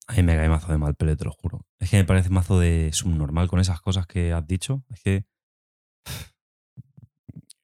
[0.08, 1.66] A mí me cae mazo de mal pele, te lo juro.
[1.78, 4.84] Es que me parece mazo de subnormal con esas cosas que has dicho.
[4.90, 5.24] Es que.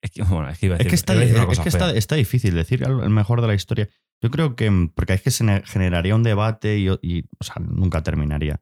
[0.03, 1.99] Es que, bueno, es que iba a Es decir, que, está, decir una es que
[1.99, 3.89] está, difícil decir el mejor de la historia.
[4.23, 7.43] Yo creo que, mm, porque es que se ne- generaría un debate y, y, o
[7.45, 8.61] sea, nunca terminaría.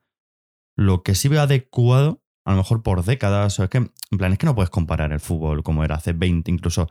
[0.77, 4.31] Lo que sí veo adecuado, a lo mejor por décadas, o es que, en plan,
[4.33, 6.89] es que no puedes comparar el fútbol como era hace 20, incluso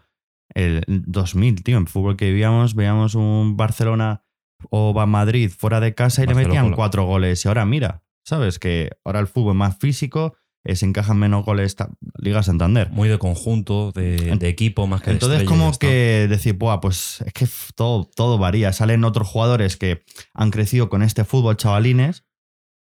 [0.53, 1.77] el 2000, tío.
[1.77, 4.25] En fútbol que vivíamos, veíamos un Barcelona
[4.69, 6.61] o va Madrid fuera de casa y le Barcelona.
[6.61, 7.43] metían cuatro goles.
[7.43, 8.59] Y ahora mira, ¿sabes?
[8.59, 11.75] Que ahora el fútbol es más físico, eh, se encajan menos goles.
[11.75, 12.89] ta- Liga Santander.
[12.91, 16.79] Muy de conjunto, de, de equipo, más que de Entonces, ya como que decir, Buah,
[16.81, 18.71] pues es que todo, todo varía.
[18.73, 20.03] Salen otros jugadores que
[20.35, 22.25] han crecido con este fútbol, chavalines,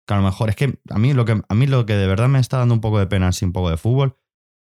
[0.06, 2.06] que a lo mejor es que a mí lo que, a mí lo que de
[2.06, 4.16] verdad me está dando un poco de pena, así un poco de fútbol,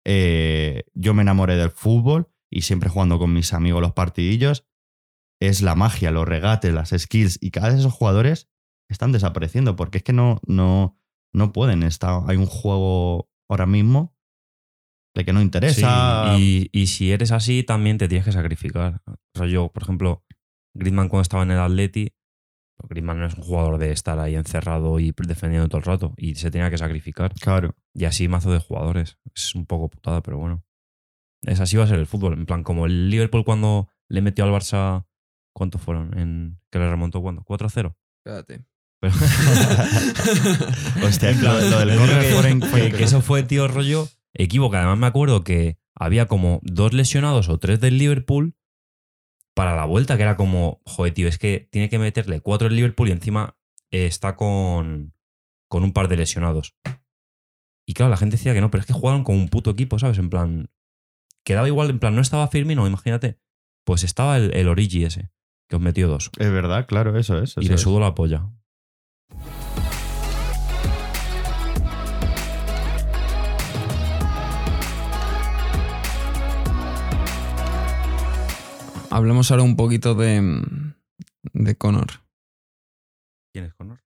[0.05, 4.65] eh, yo me enamoré del fútbol y siempre jugando con mis amigos los partidillos,
[5.41, 8.47] es la magia, los regates, las skills y cada vez esos jugadores
[8.89, 10.97] están desapareciendo porque es que no, no,
[11.33, 12.21] no pueden estar.
[12.27, 14.15] Hay un juego ahora mismo
[15.15, 16.35] de que no interesa.
[16.37, 19.01] Sí, y, y si eres así, también te tienes que sacrificar.
[19.07, 20.23] O sea, yo, por ejemplo,
[20.75, 22.13] Griezmann cuando estaba en el Atleti,
[22.77, 26.13] pues Griezmann no es un jugador de estar ahí encerrado y defendiendo todo el rato.
[26.17, 27.33] Y se tenía que sacrificar.
[27.33, 27.75] Claro.
[27.95, 29.17] Y así mazo de jugadores.
[29.35, 30.63] Es un poco putada, pero bueno.
[31.41, 32.33] Es así va a ser el fútbol.
[32.33, 35.07] En plan, como el Liverpool cuando le metió al Barça.
[35.53, 36.17] ¿Cuántos fueron?
[36.17, 37.43] En, que le remontó cuándo?
[37.43, 37.95] ¿4-0?
[38.25, 38.65] Espérate.
[39.01, 39.15] Pero-
[41.05, 43.67] Hostia, En plan, lo, lo del que- corner fue que, fue- que eso fue, tío,
[43.67, 44.75] rollo equivoco.
[44.75, 48.55] Además, me acuerdo que había como dos lesionados o tres del Liverpool
[49.55, 52.75] para la vuelta, que era como, joder, tío, es que tiene que meterle cuatro el
[52.75, 53.57] Liverpool y encima
[53.91, 55.13] eh, está con,
[55.67, 56.75] con un par de lesionados.
[57.85, 59.99] Y claro, la gente decía que no, pero es que jugaron con un puto equipo,
[59.99, 60.17] ¿sabes?
[60.17, 60.69] En plan,
[61.43, 63.39] quedaba igual, en plan, no estaba Firmino, imagínate.
[63.83, 65.31] Pues estaba el, el Origi ese,
[65.71, 66.29] que os metió dos.
[66.37, 67.55] Es verdad, claro, eso es.
[67.55, 67.81] y le es.
[67.81, 68.45] sudó la polla.
[79.09, 80.61] Hablemos ahora un poquito de,
[81.53, 82.07] de Connor.
[83.53, 83.99] ¿Quién es Conor?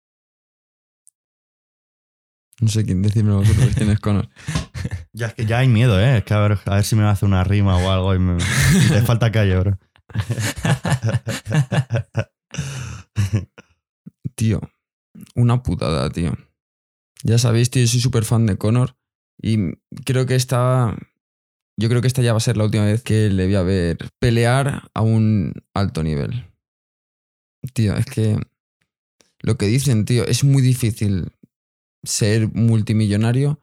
[2.62, 4.30] No sé quién decirme vosotros quién es Connor.
[5.14, 6.18] Ya, es que ya hay miedo, ¿eh?
[6.18, 8.38] Es que a ver, a ver si me hace una rima o algo y me,
[8.90, 9.80] te falta calle, bro.
[14.36, 14.60] Tío,
[15.34, 16.38] una putada, tío.
[17.24, 18.98] Ya sabéis, tío, soy súper fan de Connor
[19.42, 19.58] y
[20.06, 20.96] creo que está
[21.78, 23.64] yo creo que esta ya va a ser la última vez que le voy a
[23.64, 26.46] ver pelear a un alto nivel.
[27.74, 28.38] Tío, es que
[29.42, 31.32] lo que dicen, tío, es muy difícil
[32.04, 33.60] ser multimillonario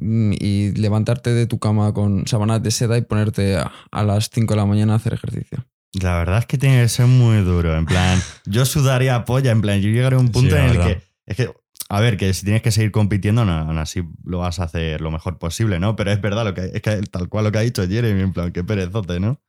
[0.00, 4.54] y levantarte de tu cama con sábanas de seda y ponerte a, a las 5
[4.54, 5.66] de la mañana a hacer ejercicio.
[6.00, 7.76] La verdad es que tiene que ser muy duro.
[7.76, 9.50] En plan, yo sudaría polla.
[9.50, 10.86] En plan, yo llegaré a un punto Sí, en el verdad.
[10.96, 11.02] que.
[11.26, 11.50] Es que,
[11.88, 15.00] a ver, que si tienes que seguir compitiendo, no, aún así lo vas a hacer
[15.00, 15.96] lo mejor posible, ¿no?
[15.96, 18.32] Pero es verdad, lo que, es que tal cual lo que ha dicho Jeremy, en
[18.32, 19.40] plan, qué perezote, ¿no?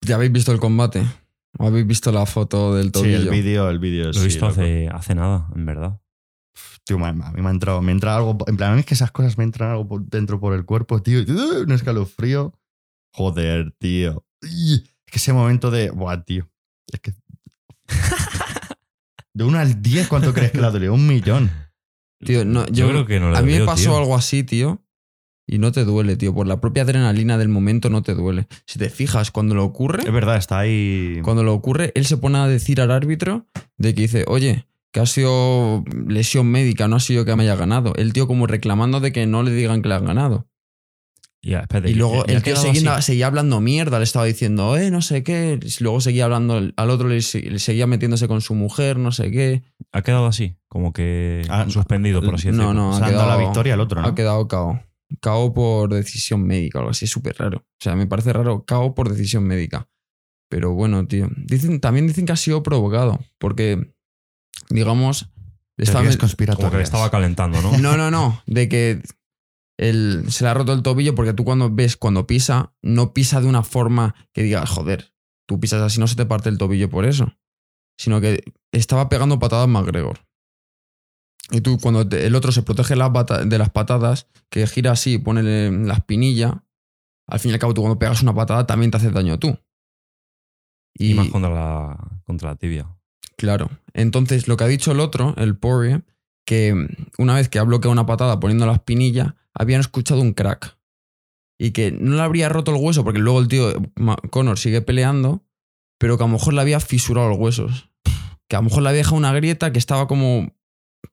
[0.00, 1.04] ¿Ya habéis visto el combate?
[1.58, 3.16] ¿O habéis visto la foto del Sí, tobillo?
[3.16, 4.04] el vídeo, el vídeo.
[4.04, 6.00] Lo he sí, visto hace, hace nada, en verdad.
[6.84, 8.36] Tío, ma- a mí me ha entrado, me entra algo.
[8.46, 10.64] En plan, a mí es que esas cosas me entran algo por- dentro por el
[10.64, 11.20] cuerpo, tío.
[11.20, 11.62] ¡uh!
[11.64, 12.52] Un escalofrío.
[13.12, 14.24] Joder, tío.
[14.42, 15.90] Es que ese momento de.
[15.90, 16.48] Buah, tío.
[16.92, 17.12] Es que.
[19.34, 20.92] De 1 al 10, ¿cuánto crees que la dolió?
[20.94, 21.50] Un millón.
[22.24, 23.96] Tío, no, Yo, yo, creo que no le a mí me pasó tío.
[23.98, 24.82] algo así, tío,
[25.46, 26.34] y no te duele, tío.
[26.34, 28.48] Por la propia adrenalina del momento no te duele.
[28.66, 31.20] Si te fijas, cuando lo ocurre, Es verdad, está ahí.
[31.22, 35.00] cuando lo ocurre, él se pone a decir al árbitro de que dice, oye, que
[35.00, 37.92] ha sido lesión médica, no ha sido que me haya ganado.
[37.96, 40.48] El tío como reclamando de que no le digan que le han ganado.
[41.40, 44.24] Ya, espérate, Y luego ya- ya el tío quedado seguía, seguía hablando mierda, le estaba
[44.24, 45.60] diciendo, eh, no sé qué.
[45.78, 49.30] Luego seguía hablando, al otro le, se- le seguía metiéndose con su mujer, no sé
[49.30, 49.62] qué.
[49.92, 52.74] Ha quedado así, como que Ah, suspendido, por así no, decirlo.
[52.74, 52.92] no.
[52.96, 54.08] Se ha han dado la quedado- victoria al otro, ¿no?
[54.08, 54.80] Ha quedado KO.
[55.22, 57.58] KO por decisión médica algo así, es súper raro.
[57.58, 59.88] O sea, me parece raro KO por decisión médica.
[60.50, 61.28] Pero bueno, tío.
[61.36, 63.92] Dicen, también dicen que ha sido provocado, porque,
[64.70, 65.30] digamos,
[65.76, 66.04] estaba.
[66.56, 67.76] Como que le estaba calentando, ¿no?
[67.78, 68.42] No, no, no.
[68.46, 69.02] De que
[69.78, 73.40] él se le ha roto el tobillo porque tú cuando ves, cuando pisa, no pisa
[73.40, 75.14] de una forma que digas, joder,
[75.46, 77.32] tú pisas así, no se te parte el tobillo por eso.
[77.96, 78.42] Sino que
[78.72, 80.20] estaba pegando patadas McGregor.
[81.50, 85.18] Y tú, cuando te- el otro se protege de las patadas, que gira así y
[85.18, 86.64] pone la espinilla,
[87.26, 89.58] al fin y al cabo, tú cuando pegas una patada también te haces daño tú.
[90.94, 92.97] Y, más contra la, contra la tibia.
[93.38, 93.70] Claro.
[93.94, 96.04] Entonces, lo que ha dicho el otro, el Poirier,
[96.44, 96.74] que
[97.18, 100.76] una vez que ha bloqueado una patada poniendo la espinilla, habían escuchado un crack.
[101.60, 103.72] Y que no le habría roto el hueso, porque luego el tío
[104.30, 105.44] Connor sigue peleando,
[105.98, 107.90] pero que a lo mejor le había fisurado los huesos.
[108.48, 110.52] Que a lo mejor le había dejado una grieta que estaba como.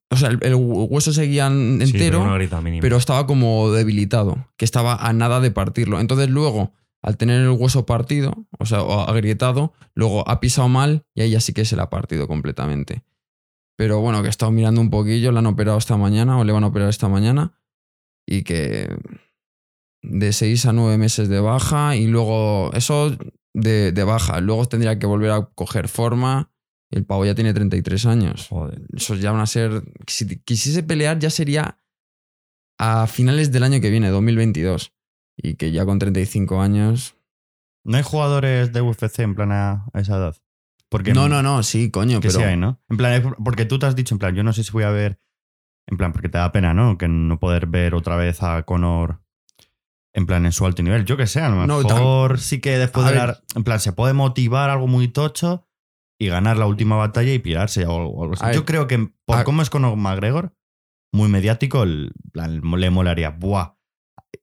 [0.09, 4.95] O sea, el, el hueso seguía Sí, pero entero, pero estaba como debilitado, que estaba
[4.95, 5.99] a nada de partirlo.
[5.99, 6.73] Entonces luego,
[7.05, 11.29] al tener el hueso partido, o sea, o agrietado, luego ha pisado mal y ahí
[11.29, 13.03] ya sí que se le ha partido completamente.
[13.77, 16.51] Pero bueno, que he estado mirando un poquillo, le han operado esta mañana o le
[16.51, 17.59] van a operar esta mañana
[18.25, 18.89] y que
[20.01, 23.15] de 6 a 9 meses de baja y luego eso
[23.53, 24.41] de, de baja.
[24.41, 26.51] Luego tendría que volver a coger forma.
[26.89, 28.81] El pavo ya tiene 33 años Joder.
[28.95, 29.83] eso ya van a ser.
[30.07, 31.77] Si quisiese pelear, ya sería
[32.79, 34.94] a finales del año que viene, 2022.
[35.37, 37.15] Y que ya con 35 años.
[37.83, 40.35] ¿No hay jugadores de UFC en plan a, esa edad?
[40.89, 42.39] Porque No, no, no, sí, coño, Que pero.
[42.39, 42.81] sí hay, ¿no?
[42.89, 44.89] En plan, porque tú te has dicho, en plan, yo no sé si voy a
[44.89, 45.19] ver.
[45.87, 46.97] En plan, porque te da pena, ¿no?
[46.97, 49.21] Que no poder ver otra vez a Conor.
[50.13, 51.05] En plan, en su alto nivel.
[51.05, 53.27] Yo que sé, a lo No, mejor sí que después de ver.
[53.27, 53.39] la.
[53.55, 55.67] En plan, se puede motivar algo muy tocho
[56.17, 58.45] y ganar la última batalla y pirarse o algo así.
[58.55, 60.55] Yo creo que por A- cómo es Conor McGregor,
[61.13, 63.31] muy mediático, el, plan, le molaría.
[63.31, 63.74] ¡Buah!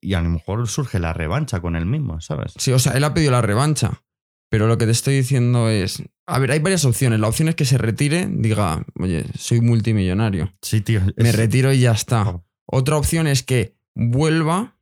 [0.01, 2.53] Y a lo mejor surge la revancha con él mismo, ¿sabes?
[2.59, 4.03] Sí, o sea, él ha pedido la revancha.
[4.51, 6.03] Pero lo que te estoy diciendo es.
[6.27, 7.19] A ver, hay varias opciones.
[7.21, 10.53] La opción es que se retire, diga, oye, soy multimillonario.
[10.61, 11.01] Sí, tío.
[11.17, 12.29] Me es- retiro y ya está.
[12.29, 12.45] Oh.
[12.67, 14.77] Otra opción es que vuelva,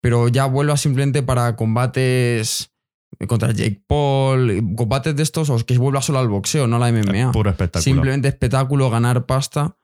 [0.00, 2.70] pero ya vuelva simplemente para combates
[3.28, 6.88] contra Jake Paul, combates de estos, o que vuelva solo al boxeo, no a la
[6.92, 7.32] MMA.
[7.32, 7.82] Puro espectáculo.
[7.82, 9.76] Simplemente espectáculo, ganar pasta.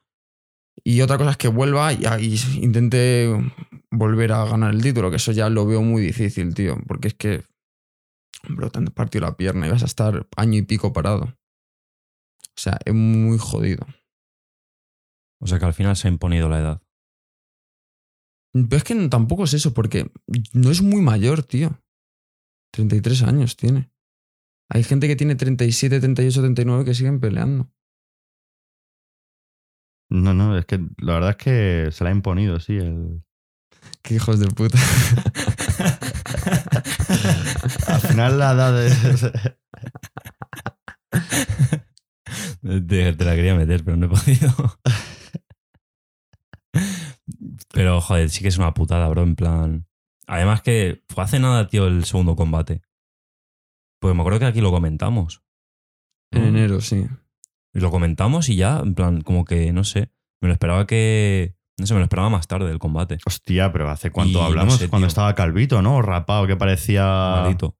[0.85, 3.29] Y otra cosa es que vuelva y, y intente
[3.92, 6.76] volver a ganar el título, que eso ya lo veo muy difícil, tío.
[6.87, 7.44] Porque es que,
[8.48, 11.24] bro, te han partido la pierna y vas a estar año y pico parado.
[11.24, 13.87] O sea, es muy jodido.
[15.40, 16.83] O sea que al final se ha imponido la edad.
[18.53, 20.11] Pero es que no- tampoco es eso, porque
[20.53, 21.81] no es muy mayor, tío.
[22.72, 23.90] 33 años tiene.
[24.68, 27.70] Hay gente que tiene 37, 38, 39 que siguen peleando.
[30.11, 32.76] No, no, es que la verdad es que se la ha imponido, sí.
[32.76, 33.22] El...
[34.03, 34.79] Qué hijos de puta.
[37.87, 38.91] Al final la edad de...
[42.63, 44.79] Te, te la quería meter, pero no he podido.
[47.73, 49.23] Pero, joder, sí que es una putada, bro.
[49.23, 49.87] En plan.
[50.27, 52.83] Además que fue hace nada, tío, el segundo combate.
[54.01, 55.43] Pues me acuerdo que aquí lo comentamos.
[56.33, 57.07] En enero, sí.
[57.75, 60.13] Y lo comentamos y ya, en plan, como que, no sé.
[60.41, 61.57] Me lo esperaba que.
[61.81, 63.19] No sé, me lo esperaba más tarde el combate.
[63.27, 64.77] Hostia, pero ¿hace cuánto Y no hablamos?
[64.77, 65.09] sé, Cuando tío.
[65.09, 66.03] estaba calvito, ¿no?
[66.03, 67.05] Rapado, que parecía.
[67.05, 67.77] Maldito.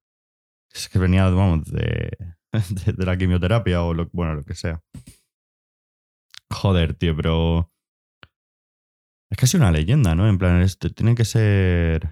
[0.73, 2.11] Es que venía, vamos, de,
[2.53, 4.81] de, de la quimioterapia o lo, bueno, lo que sea.
[6.51, 7.71] Joder, tío, pero.
[9.31, 10.29] Es casi una leyenda, ¿no?
[10.29, 12.09] En plan, esto tiene que ser.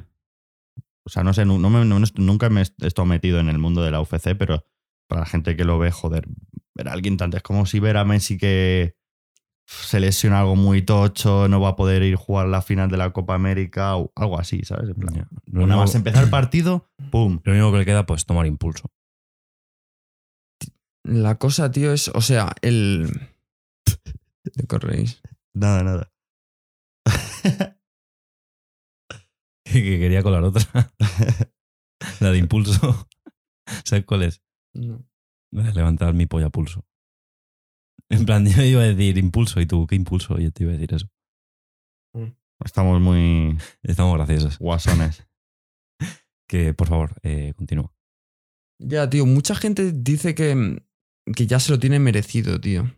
[1.05, 3.59] O sea, no sé, no, no me- no- nunca me he estado metido en el
[3.59, 4.64] mundo de la UFC, pero
[5.09, 6.29] para la gente que lo ve, joder,
[6.74, 7.37] ver a alguien tanto.
[7.38, 8.94] Es como si ver a Messi que
[9.68, 12.96] se lesiona algo muy tocho, no va a poder ir a jugar la final de
[12.96, 14.88] la Copa América o algo así, ¿sabes?
[14.88, 17.40] En plan, nada único, más empezar el partido, ¡pum!
[17.44, 18.90] lo único que le queda, pues, tomar impulso.
[21.04, 23.11] La cosa, tío, es, o sea, el...
[24.54, 25.20] ¿De corréis?
[25.52, 26.12] Nada, nada.
[29.64, 30.62] que quería colar otra.
[32.20, 33.07] la de impulso.
[33.85, 34.42] ¿Sabes cuál es?
[34.72, 35.04] No.
[35.50, 36.88] Levantar mi polla a pulso.
[38.11, 40.38] En plan, yo iba a decir impulso y tú, ¿qué impulso?
[40.38, 41.09] Yo te iba a decir eso.
[42.64, 44.59] Estamos muy Estamos graciosos.
[44.59, 45.27] guasones.
[46.51, 47.92] Que, por favor, eh, continúa.
[48.81, 50.83] Ya, tío, mucha gente dice que,
[51.37, 52.90] que ya se lo tiene merecido, tío.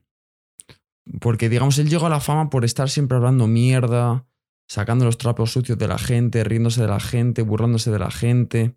[1.21, 4.25] Porque, digamos, él llegó a la fama por estar siempre hablando mierda,
[4.69, 8.77] sacando los trapos sucios de la gente, riéndose de la gente, burlándose de la gente.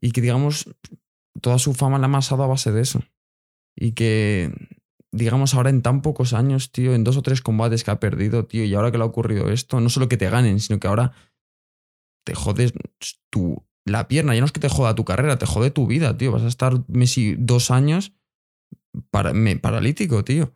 [0.00, 0.72] Y que, digamos,
[1.40, 3.02] toda su fama la ha amasado a base de eso.
[3.74, 4.52] Y que,
[5.14, 8.44] digamos, ahora en tan pocos años, tío, en dos o tres combates que ha perdido,
[8.46, 10.88] tío, y ahora que le ha ocurrido esto, no solo que te ganen, sino que
[10.88, 11.12] ahora
[12.26, 12.72] te jodes
[13.30, 14.34] tu, la pierna.
[14.34, 16.32] Ya no es que te joda tu carrera, te jode tu vida, tío.
[16.32, 18.12] Vas a estar Messi dos años
[19.10, 20.54] para, me- paralítico, tío.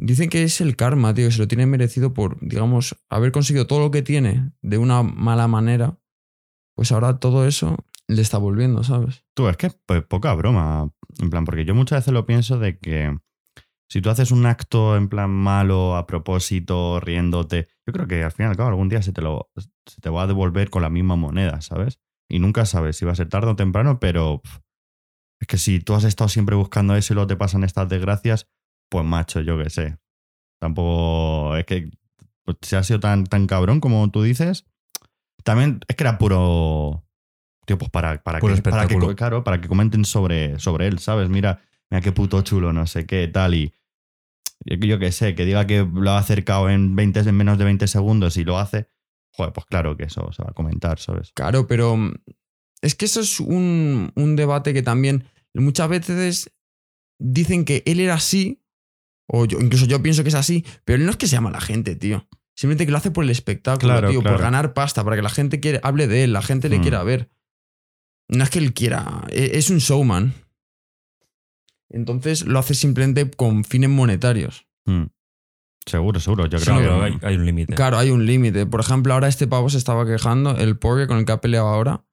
[0.00, 3.66] Dicen que es el karma, tío, que se lo tiene merecido por, digamos, haber conseguido
[3.66, 5.98] todo lo que tiene de una mala manera.
[6.76, 9.24] Pues ahora todo eso le está volviendo, ¿sabes?
[9.34, 10.92] Tú, es que pues, poca broma.
[11.20, 13.18] En plan, porque yo muchas veces lo pienso de que
[13.88, 18.32] si tú haces un acto en plan malo, a propósito, riéndote, yo creo que al
[18.32, 19.50] fin y al cabo algún día se te, lo,
[19.86, 21.98] se te va a devolver con la misma moneda, ¿sabes?
[22.28, 24.42] Y nunca sabes si va a ser tarde o temprano, pero
[25.40, 28.46] es que si tú has estado siempre buscando eso y luego te pasan estas desgracias,
[28.90, 29.98] pues macho, yo qué sé.
[30.60, 31.90] Tampoco es que
[32.44, 34.66] pues, si ha sido tan, tan cabrón como tú dices.
[35.44, 37.04] También es que era puro.
[37.64, 40.98] Tío, pues para, para, Puro que, para que, claro, para que comenten sobre, sobre él,
[40.98, 41.28] ¿sabes?
[41.28, 43.54] Mira, mira qué puto chulo, no sé qué, tal.
[43.54, 43.72] Y
[44.64, 47.86] yo, qué sé, que diga que lo ha acercado en, 20, en menos de 20
[47.86, 48.88] segundos y lo hace.
[49.32, 51.30] Joder, pues claro que eso se va a comentar, ¿sabes?
[51.34, 52.14] Claro, pero mm,
[52.82, 55.24] es que eso es un, un debate que también
[55.54, 56.50] muchas veces
[57.20, 58.62] dicen que él era así,
[59.28, 61.50] o yo, incluso yo pienso que es así, pero él no es que se llama
[61.50, 62.26] la gente, tío.
[62.56, 64.36] Simplemente que lo hace por el espectáculo, Claro, tío, claro.
[64.36, 66.82] por ganar pasta, para que la gente quiere, hable de él, la gente le Hmm.
[66.82, 67.30] quiera ver.
[68.28, 70.34] No es que él quiera, e- es un showman.
[71.90, 74.66] Entonces lo hace simplemente con fines monetarios.
[74.86, 75.04] Mm.
[75.86, 76.46] Seguro, seguro.
[76.46, 77.04] Yo creo que.
[77.04, 77.74] hay, hay un límite.
[77.74, 78.66] Claro, hay un límite.
[78.66, 81.68] Por ejemplo, ahora este pavo se estaba quejando, el pobre con el que ha peleado
[81.68, 82.04] ahora,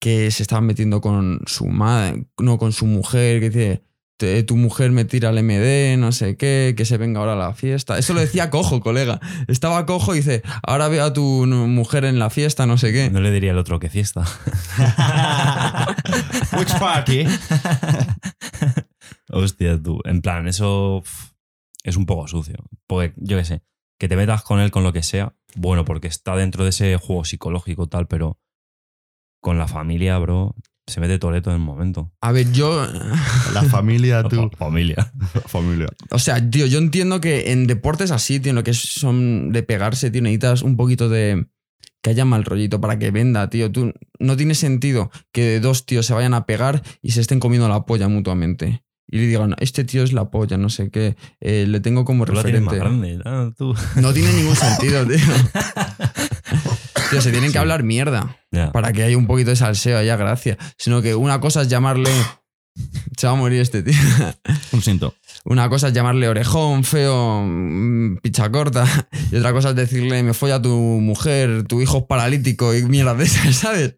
[0.00, 3.82] que se estaba metiendo con su madre, no con su mujer, que dice,
[4.16, 7.36] "Te- tu mujer me tira el MD, no sé qué, que se venga ahora a
[7.36, 7.98] la fiesta.
[7.98, 9.20] Eso lo decía cojo, colega.
[9.48, 13.10] Estaba cojo y dice, ahora veo a tu mujer en la fiesta, no sé qué.
[13.10, 14.24] No le diría el otro que fiesta.
[16.56, 17.26] Which party?
[19.34, 20.00] Hostia, tú.
[20.04, 21.02] En plan, eso
[21.82, 22.56] es un poco sucio.
[22.86, 23.62] Porque, yo qué sé,
[23.98, 26.96] que te metas con él con lo que sea, bueno, porque está dentro de ese
[26.96, 28.38] juego psicológico tal, pero
[29.40, 30.54] con la familia, bro,
[30.86, 32.12] se mete Toreto en el momento.
[32.20, 32.86] A ver, yo...
[33.52, 34.50] La familia, tú.
[34.56, 35.12] Familia.
[35.46, 35.88] familia.
[36.10, 39.62] O sea, tío, yo entiendo que en deportes así, tío, en lo que son de
[39.62, 41.46] pegarse, tío, necesitas un poquito de.
[42.02, 43.72] que haya mal rollito para que venda, tío.
[43.72, 47.68] Tú, no tiene sentido que dos tíos se vayan a pegar y se estén comiendo
[47.68, 48.83] la polla mutuamente.
[49.06, 52.24] Y le digan, este tío es la polla, no sé qué, eh, le tengo como
[52.24, 52.64] la referente.
[52.64, 53.52] más grande, ¿no?
[53.52, 53.74] Tú.
[53.96, 55.18] No tiene ningún sentido, tío.
[57.10, 58.36] Tío, se tienen que hablar mierda
[58.72, 60.56] para que haya un poquito de salseo, haya gracia.
[60.78, 62.10] Sino que una cosa es llamarle.
[63.16, 63.94] Se va a morir este tío.
[64.72, 65.14] Un siento.
[65.44, 68.86] Una cosa es llamarle orejón, feo, mm, picha corta.
[69.30, 73.14] Y otra cosa es decirle, me folla tu mujer, tu hijo es paralítico y mierda
[73.14, 73.96] de esas, ¿sabes?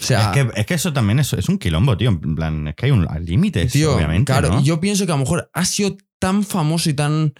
[0.00, 2.10] O sea, Es que, es que eso también es, es un quilombo, tío.
[2.10, 3.06] En plan, es que hay un
[3.72, 4.32] tío, obviamente.
[4.32, 4.60] claro, ¿no?
[4.60, 7.34] y yo pienso que a lo mejor ha sido tan famoso y tan...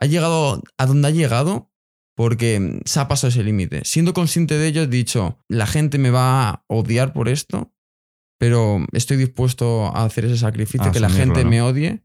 [0.00, 1.70] Ha llegado a donde ha llegado
[2.14, 3.82] porque se ha pasado ese límite.
[3.84, 7.72] Siendo consciente de ello, he dicho, la gente me va a odiar por esto,
[8.40, 11.50] pero estoy dispuesto a hacer ese sacrificio, A que la gente ¿no?
[11.50, 12.02] me odie,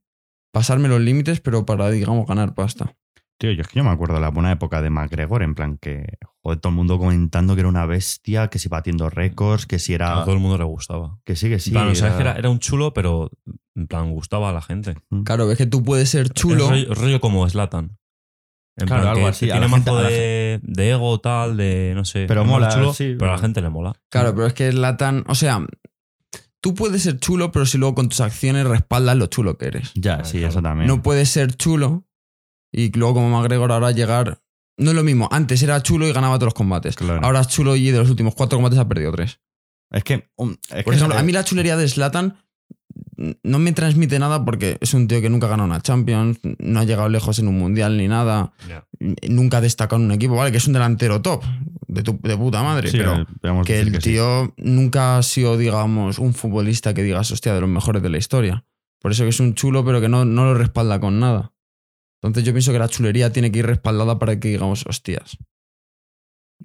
[0.51, 2.93] pasarme los límites, pero para, digamos, ganar pasta.
[3.37, 5.77] Tío, yo es que yo me acuerdo de la buena época de McGregor, en plan
[5.77, 9.79] que, joder, todo el mundo comentando que era una bestia, que si batiendo récords, que
[9.79, 10.23] si A era.
[10.25, 11.19] todo el mundo le gustaba.
[11.23, 11.69] Que sí, que sí.
[11.69, 13.31] en plan, o sea, es era- que era, era un chulo, pero
[13.75, 14.95] en plan, gustaba a la gente.
[15.23, 16.65] Claro, es que tú puedes ser chulo.
[16.65, 17.97] Es rollo, rollo como Slatan.
[18.77, 21.93] En Claro, plan, algo que así, a Tiene a la de, de ego, tal, de
[21.95, 22.25] no sé.
[22.27, 23.15] Pero mola, chulo, sí.
[23.17, 23.93] Pero a la gente le mola.
[24.09, 25.65] Claro, pero es que Latan, o sea,
[26.65, 29.91] tú puedes ser chulo, pero si luego con tus acciones respaldas lo chulo que eres.
[29.93, 30.87] Ya, sí, eso también.
[30.87, 32.07] No puedes ser chulo
[32.73, 34.41] y luego como McGregor ahora llegar...
[34.79, 36.95] No es lo mismo, antes era chulo y ganaba todos los combates.
[36.95, 37.23] Claro.
[37.23, 39.39] Ahora es chulo y de los últimos cuatro combates ha perdido tres.
[39.91, 40.31] Es que.
[40.37, 42.35] um, es Por que- ejemplo, a mí la chulería de Slatan
[43.43, 46.79] no me transmite nada porque es un tío que nunca ha ganado una Champions, no
[46.79, 48.53] ha llegado lejos en un mundial ni nada,
[49.27, 50.51] nunca ha destacado en un equipo, ¿vale?
[50.51, 51.43] Que es un delantero top,
[51.87, 54.11] de, tu, de puta madre, Sí, pero podemos que el que sí.
[54.11, 58.17] tío nunca ha sido, digamos, un futbolista que digas, hostia, de los mejores de la
[58.17, 58.65] historia.
[59.01, 61.53] Por eso que es un chulo, pero que no, no lo respalda con nada.
[62.23, 65.37] Entonces yo pienso que la chulería tiene que ir respaldada para que digamos, hostias.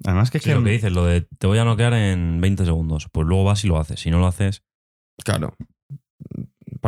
[0.03, 0.55] Además que es Sí, que.
[0.55, 3.07] lo que dices, lo de te voy a noquear en 20 segundos.
[3.11, 3.99] Pues luego vas y lo haces.
[3.99, 4.63] Si no lo haces,
[5.23, 5.53] Claro.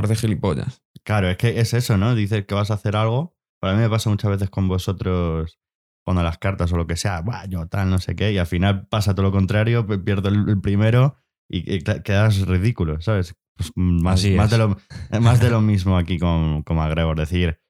[0.04, 0.84] Parece gilipollas.
[1.06, 2.14] Claro, es que es eso, ¿no?
[2.14, 3.38] Dices que vas a hacer algo.
[3.62, 5.62] Para mí me pasa muchas veces con vosotros
[6.06, 8.46] cuando las cartas o lo que sea, "Buah, yo tal, no sé qué, y al
[8.46, 11.16] final pasa todo lo contrario, pierdo el, primero
[11.50, 13.34] y, quedas ridículo, ¿sabes?
[13.56, 14.78] Pues más, Así más, de lo,
[15.22, 17.18] más de lo mismo aquí con, con McGregor.
[17.18, 17.62] Decir,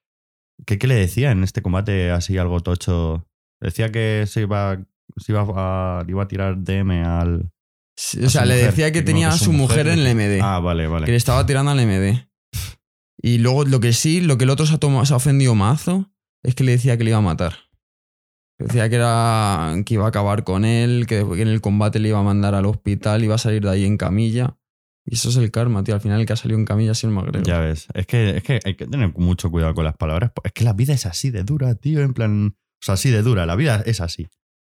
[0.65, 3.27] ¿qué, ¿qué le decía en este combate así algo tocho?
[3.61, 4.83] Decía que se iba,
[5.17, 7.52] se iba, a, iba a tirar DM al.
[8.25, 8.69] O sea, le mujer.
[8.71, 10.39] decía que No, tenía que a su mujer mujer en el MD.
[10.43, 11.05] Ah, vale, vale.
[11.05, 12.27] Que le estaba tirando al MD.
[13.21, 15.55] Y luego lo que sí, lo que el otro se ha, tomado- se ha ofendido
[15.55, 16.11] mazo,
[16.43, 17.55] es que le decía que le iba a matar.
[18.59, 22.09] Decía que, era, que iba a acabar con él, que, que en el combate le
[22.09, 24.57] iba a mandar al hospital, iba a salir de ahí en camilla.
[25.05, 25.95] Y eso es el karma, tío.
[25.95, 27.43] Al final el que ha salido en camilla el McGregor.
[27.45, 30.31] Ya ves, es que, es que hay que tener mucho cuidado con las palabras.
[30.43, 32.01] Es que la vida es así de dura, tío.
[32.01, 33.45] En plan, o sea, así de dura.
[33.45, 34.27] La vida es así.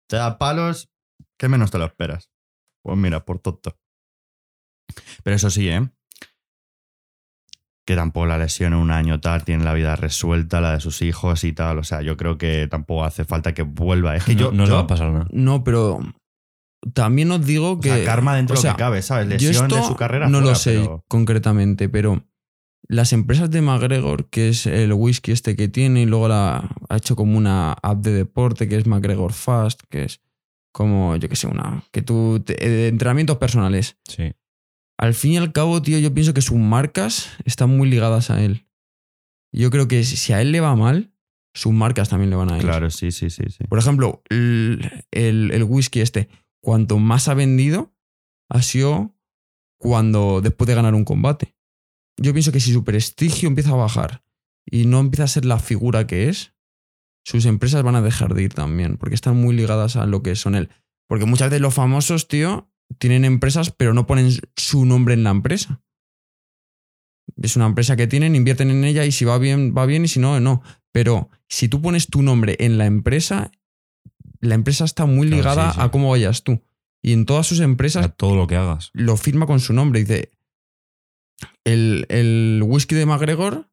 [0.08, 0.90] Te da palos,
[1.38, 2.30] que menos te lo esperas.
[2.84, 3.78] Pues mira, por tonto.
[5.24, 5.90] Pero eso sí, ¿eh?
[7.86, 11.02] Que tampoco la lesión en un año tal, tiene la vida resuelta, la de sus
[11.02, 11.80] hijos y tal.
[11.80, 14.16] O sea, yo creo que tampoco hace falta que vuelva.
[14.16, 14.52] Es que no, yo.
[14.52, 15.28] no le va a pasar nada.
[15.32, 16.00] No, pero
[16.94, 17.90] también os digo o que...
[17.90, 19.28] sea, karma dentro o sea, de lo que cabe, ¿sabes?
[19.42, 20.30] Yo Lesión de su carrera.
[20.30, 22.26] no lo sé pero- concretamente, pero
[22.88, 26.98] las empresas de McGregor, que es el whisky este que tiene, y luego la, ha
[26.98, 30.22] hecho como una app de deporte que es McGregor Fast, que es
[30.74, 31.84] como, yo que sé, una.
[31.92, 32.42] que tú.
[32.46, 33.98] te- eh, entrenamientos personales.
[34.04, 34.34] Sí.
[35.00, 38.44] Al fin y al cabo, tío, yo pienso que sus marcas están muy ligadas a
[38.44, 38.68] él.
[39.54, 41.14] Yo creo que si si a él le va mal,
[41.56, 42.64] sus marcas también le van a ir.
[42.64, 43.44] Claro, sí, sí, sí.
[43.50, 43.64] sí.
[43.70, 46.28] Por ejemplo, el, el- el whisky este,
[46.62, 47.94] cuanto más ha vendido,
[48.50, 49.16] ha sido
[49.80, 51.56] cuando después de ganar un combate.
[52.18, 54.24] Yo pienso que si su prestigio empieza a bajar
[54.66, 56.53] y no empieza a ser la figura que es,
[57.24, 60.36] sus empresas van a dejar de ir también, porque están muy ligadas a lo que
[60.36, 60.70] son él.
[61.08, 65.30] Porque muchas veces los famosos, tío, tienen empresas, pero no ponen su nombre en la
[65.32, 65.82] empresa.
[67.42, 70.08] Es una empresa que tienen, invierten en ella y si va bien, va bien y
[70.08, 70.62] si no, no.
[70.92, 73.52] Pero si tú pones tu nombre en la empresa,
[74.40, 75.82] la empresa está muy Claro, ligada sí, sí.
[75.86, 76.62] a cómo vayas tú.
[77.02, 78.90] Y en todas sus empresas sea, todo lo que hagas.
[78.94, 80.02] lo firma con su nombre.
[80.02, 80.30] Dice,
[81.64, 83.70] el, el whisky de McGregor,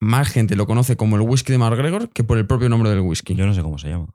[0.00, 3.00] más gente lo conoce como el whisky de McGregor que por el propio nombre del
[3.00, 3.34] whisky.
[3.34, 4.14] Yo no sé cómo se llama.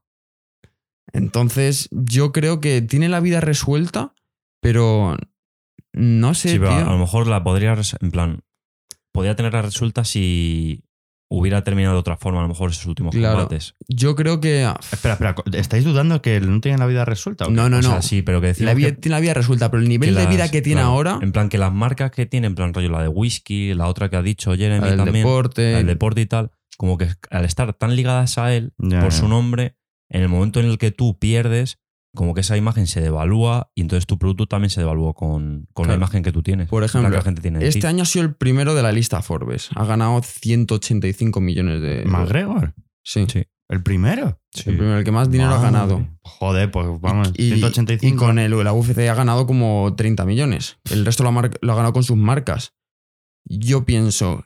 [1.11, 4.13] Entonces, yo creo que tiene la vida resuelta,
[4.61, 5.15] pero
[5.91, 6.89] no sé, Sí, pero a tío.
[6.89, 8.39] a lo mejor la podría, en plan,
[9.11, 10.83] podría tenerla resuelta si
[11.35, 13.35] hubiera terminado de otra forma, a lo mejor esos últimos Claro.
[13.39, 13.73] combates.
[13.87, 17.45] Yo creo que Espera, espera, ¿estáis dudando que no tiene la vida resuelta?
[17.47, 17.89] o no, no, o no.
[17.89, 20.27] sea, sí, pero que la vida, que- tiene la vida resuelta, pero el nivel de
[20.27, 22.89] vida que tiene claro, ahora, En plan, que las marcas que tiene, en plan rollo,
[22.89, 26.21] la de whisky, la otra que ha dicho Jeremy el también, deporte, la del deporte
[26.21, 29.75] y tal, como que al estar tan ligadas a él por su nombre,
[30.09, 31.79] en el momento en el que tú pierdes,
[32.15, 35.87] como que esa imagen se devalúa y entonces tu producto también se devalúa con, con
[35.87, 36.69] la imagen que tú tienes.
[36.69, 37.87] Por ejemplo, que la gente tiene este ti.
[37.87, 39.69] año ha sido el primero de la lista Forbes.
[39.75, 42.03] Ha ganado 185 millones de.
[42.05, 42.73] ¿McGregor?
[43.03, 43.25] Sí.
[43.27, 43.43] Sí.
[43.69, 44.39] ¿El primero?
[44.51, 44.69] Sí.
[44.69, 46.05] El primero, el que más dinero ha ganado.
[46.21, 48.05] Joder, pues vamos, y, 185.
[48.05, 50.77] y con el, la UFC ha ganado como 30 millones.
[50.91, 52.73] El resto lo ha, lo ha ganado con sus marcas.
[53.45, 54.43] Yo pienso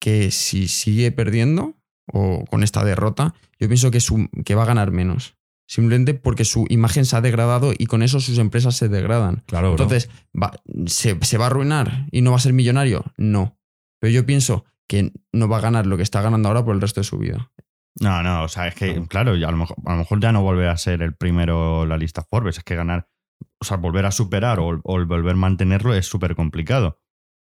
[0.00, 1.74] que si sigue perdiendo
[2.12, 5.34] o con esta derrota, yo pienso que, su- que va a ganar menos.
[5.68, 9.42] Simplemente porque su imagen se ha degradado y con eso sus empresas se degradan.
[9.46, 9.72] Claro.
[9.72, 13.04] Entonces, va- ¿se, se va a arruinar y no va a ser millonario?
[13.18, 13.58] No.
[14.00, 16.80] Pero yo pienso que no va a ganar lo que está ganando ahora por el
[16.80, 17.52] resto de su vida.
[18.00, 20.42] No, no, o sea, es que, claro, a, lo mejor, a lo mejor ya no
[20.42, 22.56] volverá a ser el primero en la lista Forbes.
[22.58, 23.08] Es que ganar,
[23.60, 27.02] o sea, volver a superar o, volver a mantenerlo es súper complicado.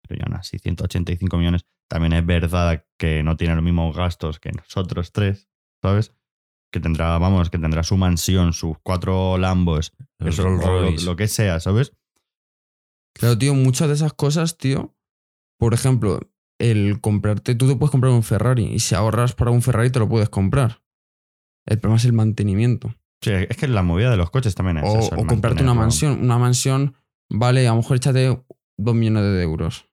[0.07, 1.68] Pero ya aún así, 185 millones.
[1.88, 5.49] También es verdad que no tiene los mismos gastos que nosotros tres,
[5.84, 6.16] ¿sabes?
[6.72, 11.59] Que tendrá, vamos, que tendrá su mansión, sus cuatro Lambos, eso, lo, lo que sea,
[11.59, 11.93] ¿sabes?
[13.13, 14.93] Claro, tío, muchas de esas cosas, tío.
[15.59, 16.20] Por ejemplo,
[16.59, 19.99] el comprarte, tú te puedes comprar un Ferrari y si ahorras para un Ferrari te
[19.99, 20.84] lo puedes comprar.
[21.65, 22.93] El problema es el mantenimiento.
[23.24, 25.74] Sí, es que la movida de los coches también es O, eso, o comprarte una
[25.74, 26.22] mansión.
[26.22, 26.95] Una mansión
[27.30, 28.43] vale, a lo mejor échate
[28.78, 29.86] dos millones de euros.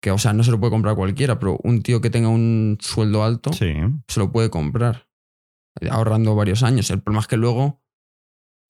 [0.00, 2.78] Que, o sea, no se lo puede comprar cualquiera, pero un tío que tenga un
[2.80, 3.72] sueldo alto Sí.
[4.06, 5.07] se lo puede comprar.
[5.90, 6.90] Ahorrando varios años.
[6.90, 7.80] El problema es que luego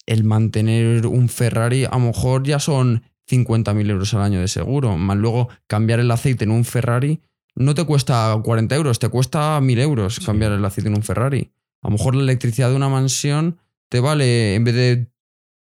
[0.06, 4.96] el mantener un Ferrari a lo mejor ya son 50.000 euros al año de seguro.
[4.96, 7.20] Más luego cambiar el aceite en un Ferrari
[7.54, 10.24] no te cuesta 40 euros, te cuesta 1.000 euros Sí.
[10.24, 11.50] cambiar el aceite en un Ferrari.
[11.82, 15.10] A lo mejor la electricidad de una mansión te vale, en vez de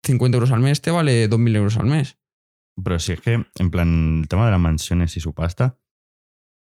[0.04, 2.18] 50 euros al mes, te vale 2.000 euros al mes.
[2.84, 5.78] Pero si es que, en plan, el tema de las mansiones y su pasta,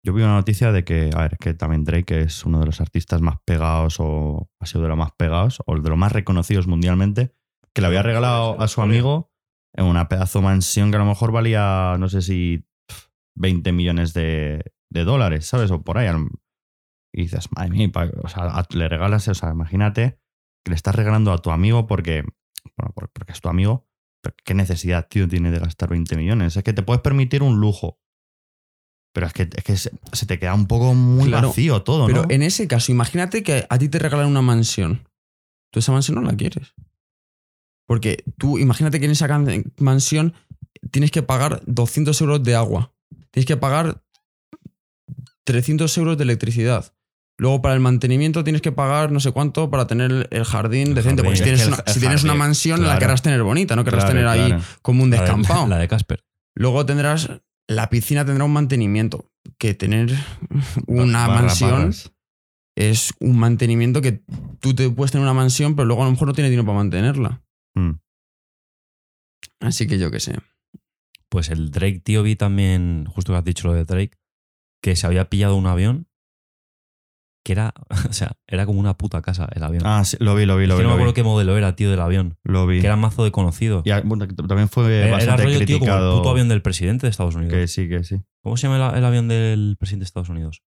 [0.08, 2.66] yo vi una noticia de que, a ver, es que también Drake es uno de
[2.66, 6.14] los artistas más pegados o ha sido de los más pegados o de los más
[6.14, 7.36] reconocidos mundialmente,
[7.74, 9.34] que le había regalado a su amigo
[9.74, 14.14] en una pedazo mansión que a lo mejor valía, no sé si pf, 20 millones
[14.14, 15.72] de, de dólares, ¿sabes?
[15.72, 16.08] O por ahí.
[17.14, 17.92] Y dices, madre mía,
[18.24, 20.20] o sea, le regalas, o sea, imagínate
[20.64, 22.24] que le estás regalando a tu amigo porque,
[22.78, 23.88] bueno, por- porque es tu amigo,
[24.22, 26.56] pero ¿qué necesidad, tío, tiene de gastar 20 millones?
[26.56, 28.00] Es que te puedes permitir un lujo.
[29.18, 32.26] Pero es que, es que se, te queda un poco muy Claro, vacío todo, Pero
[32.30, 35.08] en ese caso, imagínate que a ti te regalan una mansión.
[35.72, 36.76] Tú esa mansión no la quieres.
[37.88, 39.28] Porque tú, imagínate que en esa
[39.80, 40.36] mansión
[40.92, 42.94] tienes que pagar 200 euros de agua.
[43.32, 44.04] Tienes que pagar
[45.46, 46.94] 300 euros de electricidad.
[47.40, 50.94] Luego para el mantenimiento tienes que pagar no sé cuánto para tener el jardín El
[50.94, 51.24] decente.
[51.24, 51.26] jardín.
[51.26, 53.00] Porque si Es tienes, una, el si tienes una jardín, mansión la claro.
[53.00, 55.68] querrás tener bonita, no querrás Claro, tener ahí como un La de- descampado.
[55.70, 56.24] La de Casper.
[56.56, 57.30] Luego tendrás,
[57.68, 59.30] la piscina tendrá un mantenimiento.
[59.58, 60.10] Que tener
[60.88, 62.12] una Barra, mansión barras.
[62.76, 64.22] es un mantenimiento que
[64.60, 66.80] tú te puedes tener una mansión, pero luego a lo mejor no tienes dinero para
[66.80, 67.42] mantenerla.
[67.76, 67.92] Mm.
[69.62, 70.38] Así que yo qué sé.
[71.30, 74.18] Pues el Drake, tío, vi también, justo que has dicho lo de Drake,
[74.82, 76.08] que se había pillado un avión
[77.48, 77.74] que era,
[78.10, 79.84] o sea, era como una puta casa el avión.
[79.86, 80.84] Ah, sí, lo vi, lo vi, Es lo que vi.
[80.84, 81.16] no me acuerdo vi.
[81.16, 82.38] qué modelo era, tío, del avión.
[82.44, 82.82] Lo vi.
[82.82, 83.84] Que era mazo de conocido.
[83.86, 86.18] Y, bueno, que también fue Era- era bastante rollo, tío, como el criticado.
[86.18, 87.54] puto avión del presidente de Estados Unidos.
[87.54, 88.18] que sí, que sí.
[88.44, 90.62] ¿Cómo se llama el, el avión del presidente de Estados Unidos?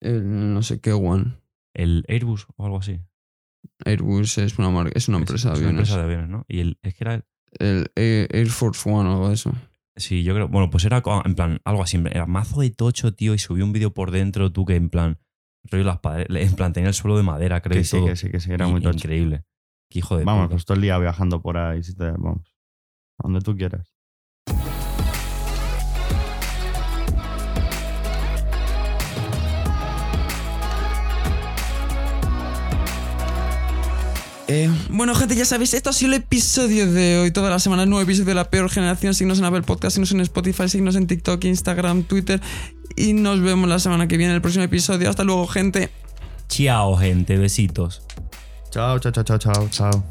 [0.00, 1.36] El no sé qué One.
[1.74, 3.00] El Airbus o algo así.
[3.84, 5.88] Airbus es una marca, es una empresa Es de una aviones.
[5.90, 6.44] empresa de aviones, ¿no?
[6.48, 7.14] Y el, es que era
[7.58, 9.52] el- El Air Force One o algo de eso.
[9.96, 10.48] Sí, yo creo.
[10.48, 11.96] Bueno, pues era en plan algo así.
[12.10, 15.18] Era mazo de tocho, tío, y subí un vídeo por dentro, tú que en plan.
[15.70, 16.28] Rollo las paredes.
[16.30, 18.06] En plan, tenía el suelo de madera, creo, Que y sí, todo.
[18.06, 18.96] que sí, que sí, era Y- muy tocho.
[18.96, 19.44] Increíble.
[19.90, 20.54] Qué hijo de Vamos, puta.
[20.56, 22.52] pues todo el día viajando por ahí, si te, vamos.
[23.18, 23.92] A donde tú quieras.
[34.48, 37.32] Eh, bueno, gente, ya sabéis, esto ha sido el episodio de hoy.
[37.32, 39.12] Toda la semana, nuevo episodio de la peor generación.
[39.12, 42.40] Signos en Apple Podcast, signos en Spotify, signos en TikTok, Instagram, Twitter.
[42.96, 45.10] Y nos vemos la semana que viene en el próximo episodio.
[45.10, 45.90] Hasta luego, gente.
[46.48, 47.36] Chao, gente.
[47.36, 48.02] Besitos.
[48.70, 50.04] Chao, chao, chao, chao, chao, chao.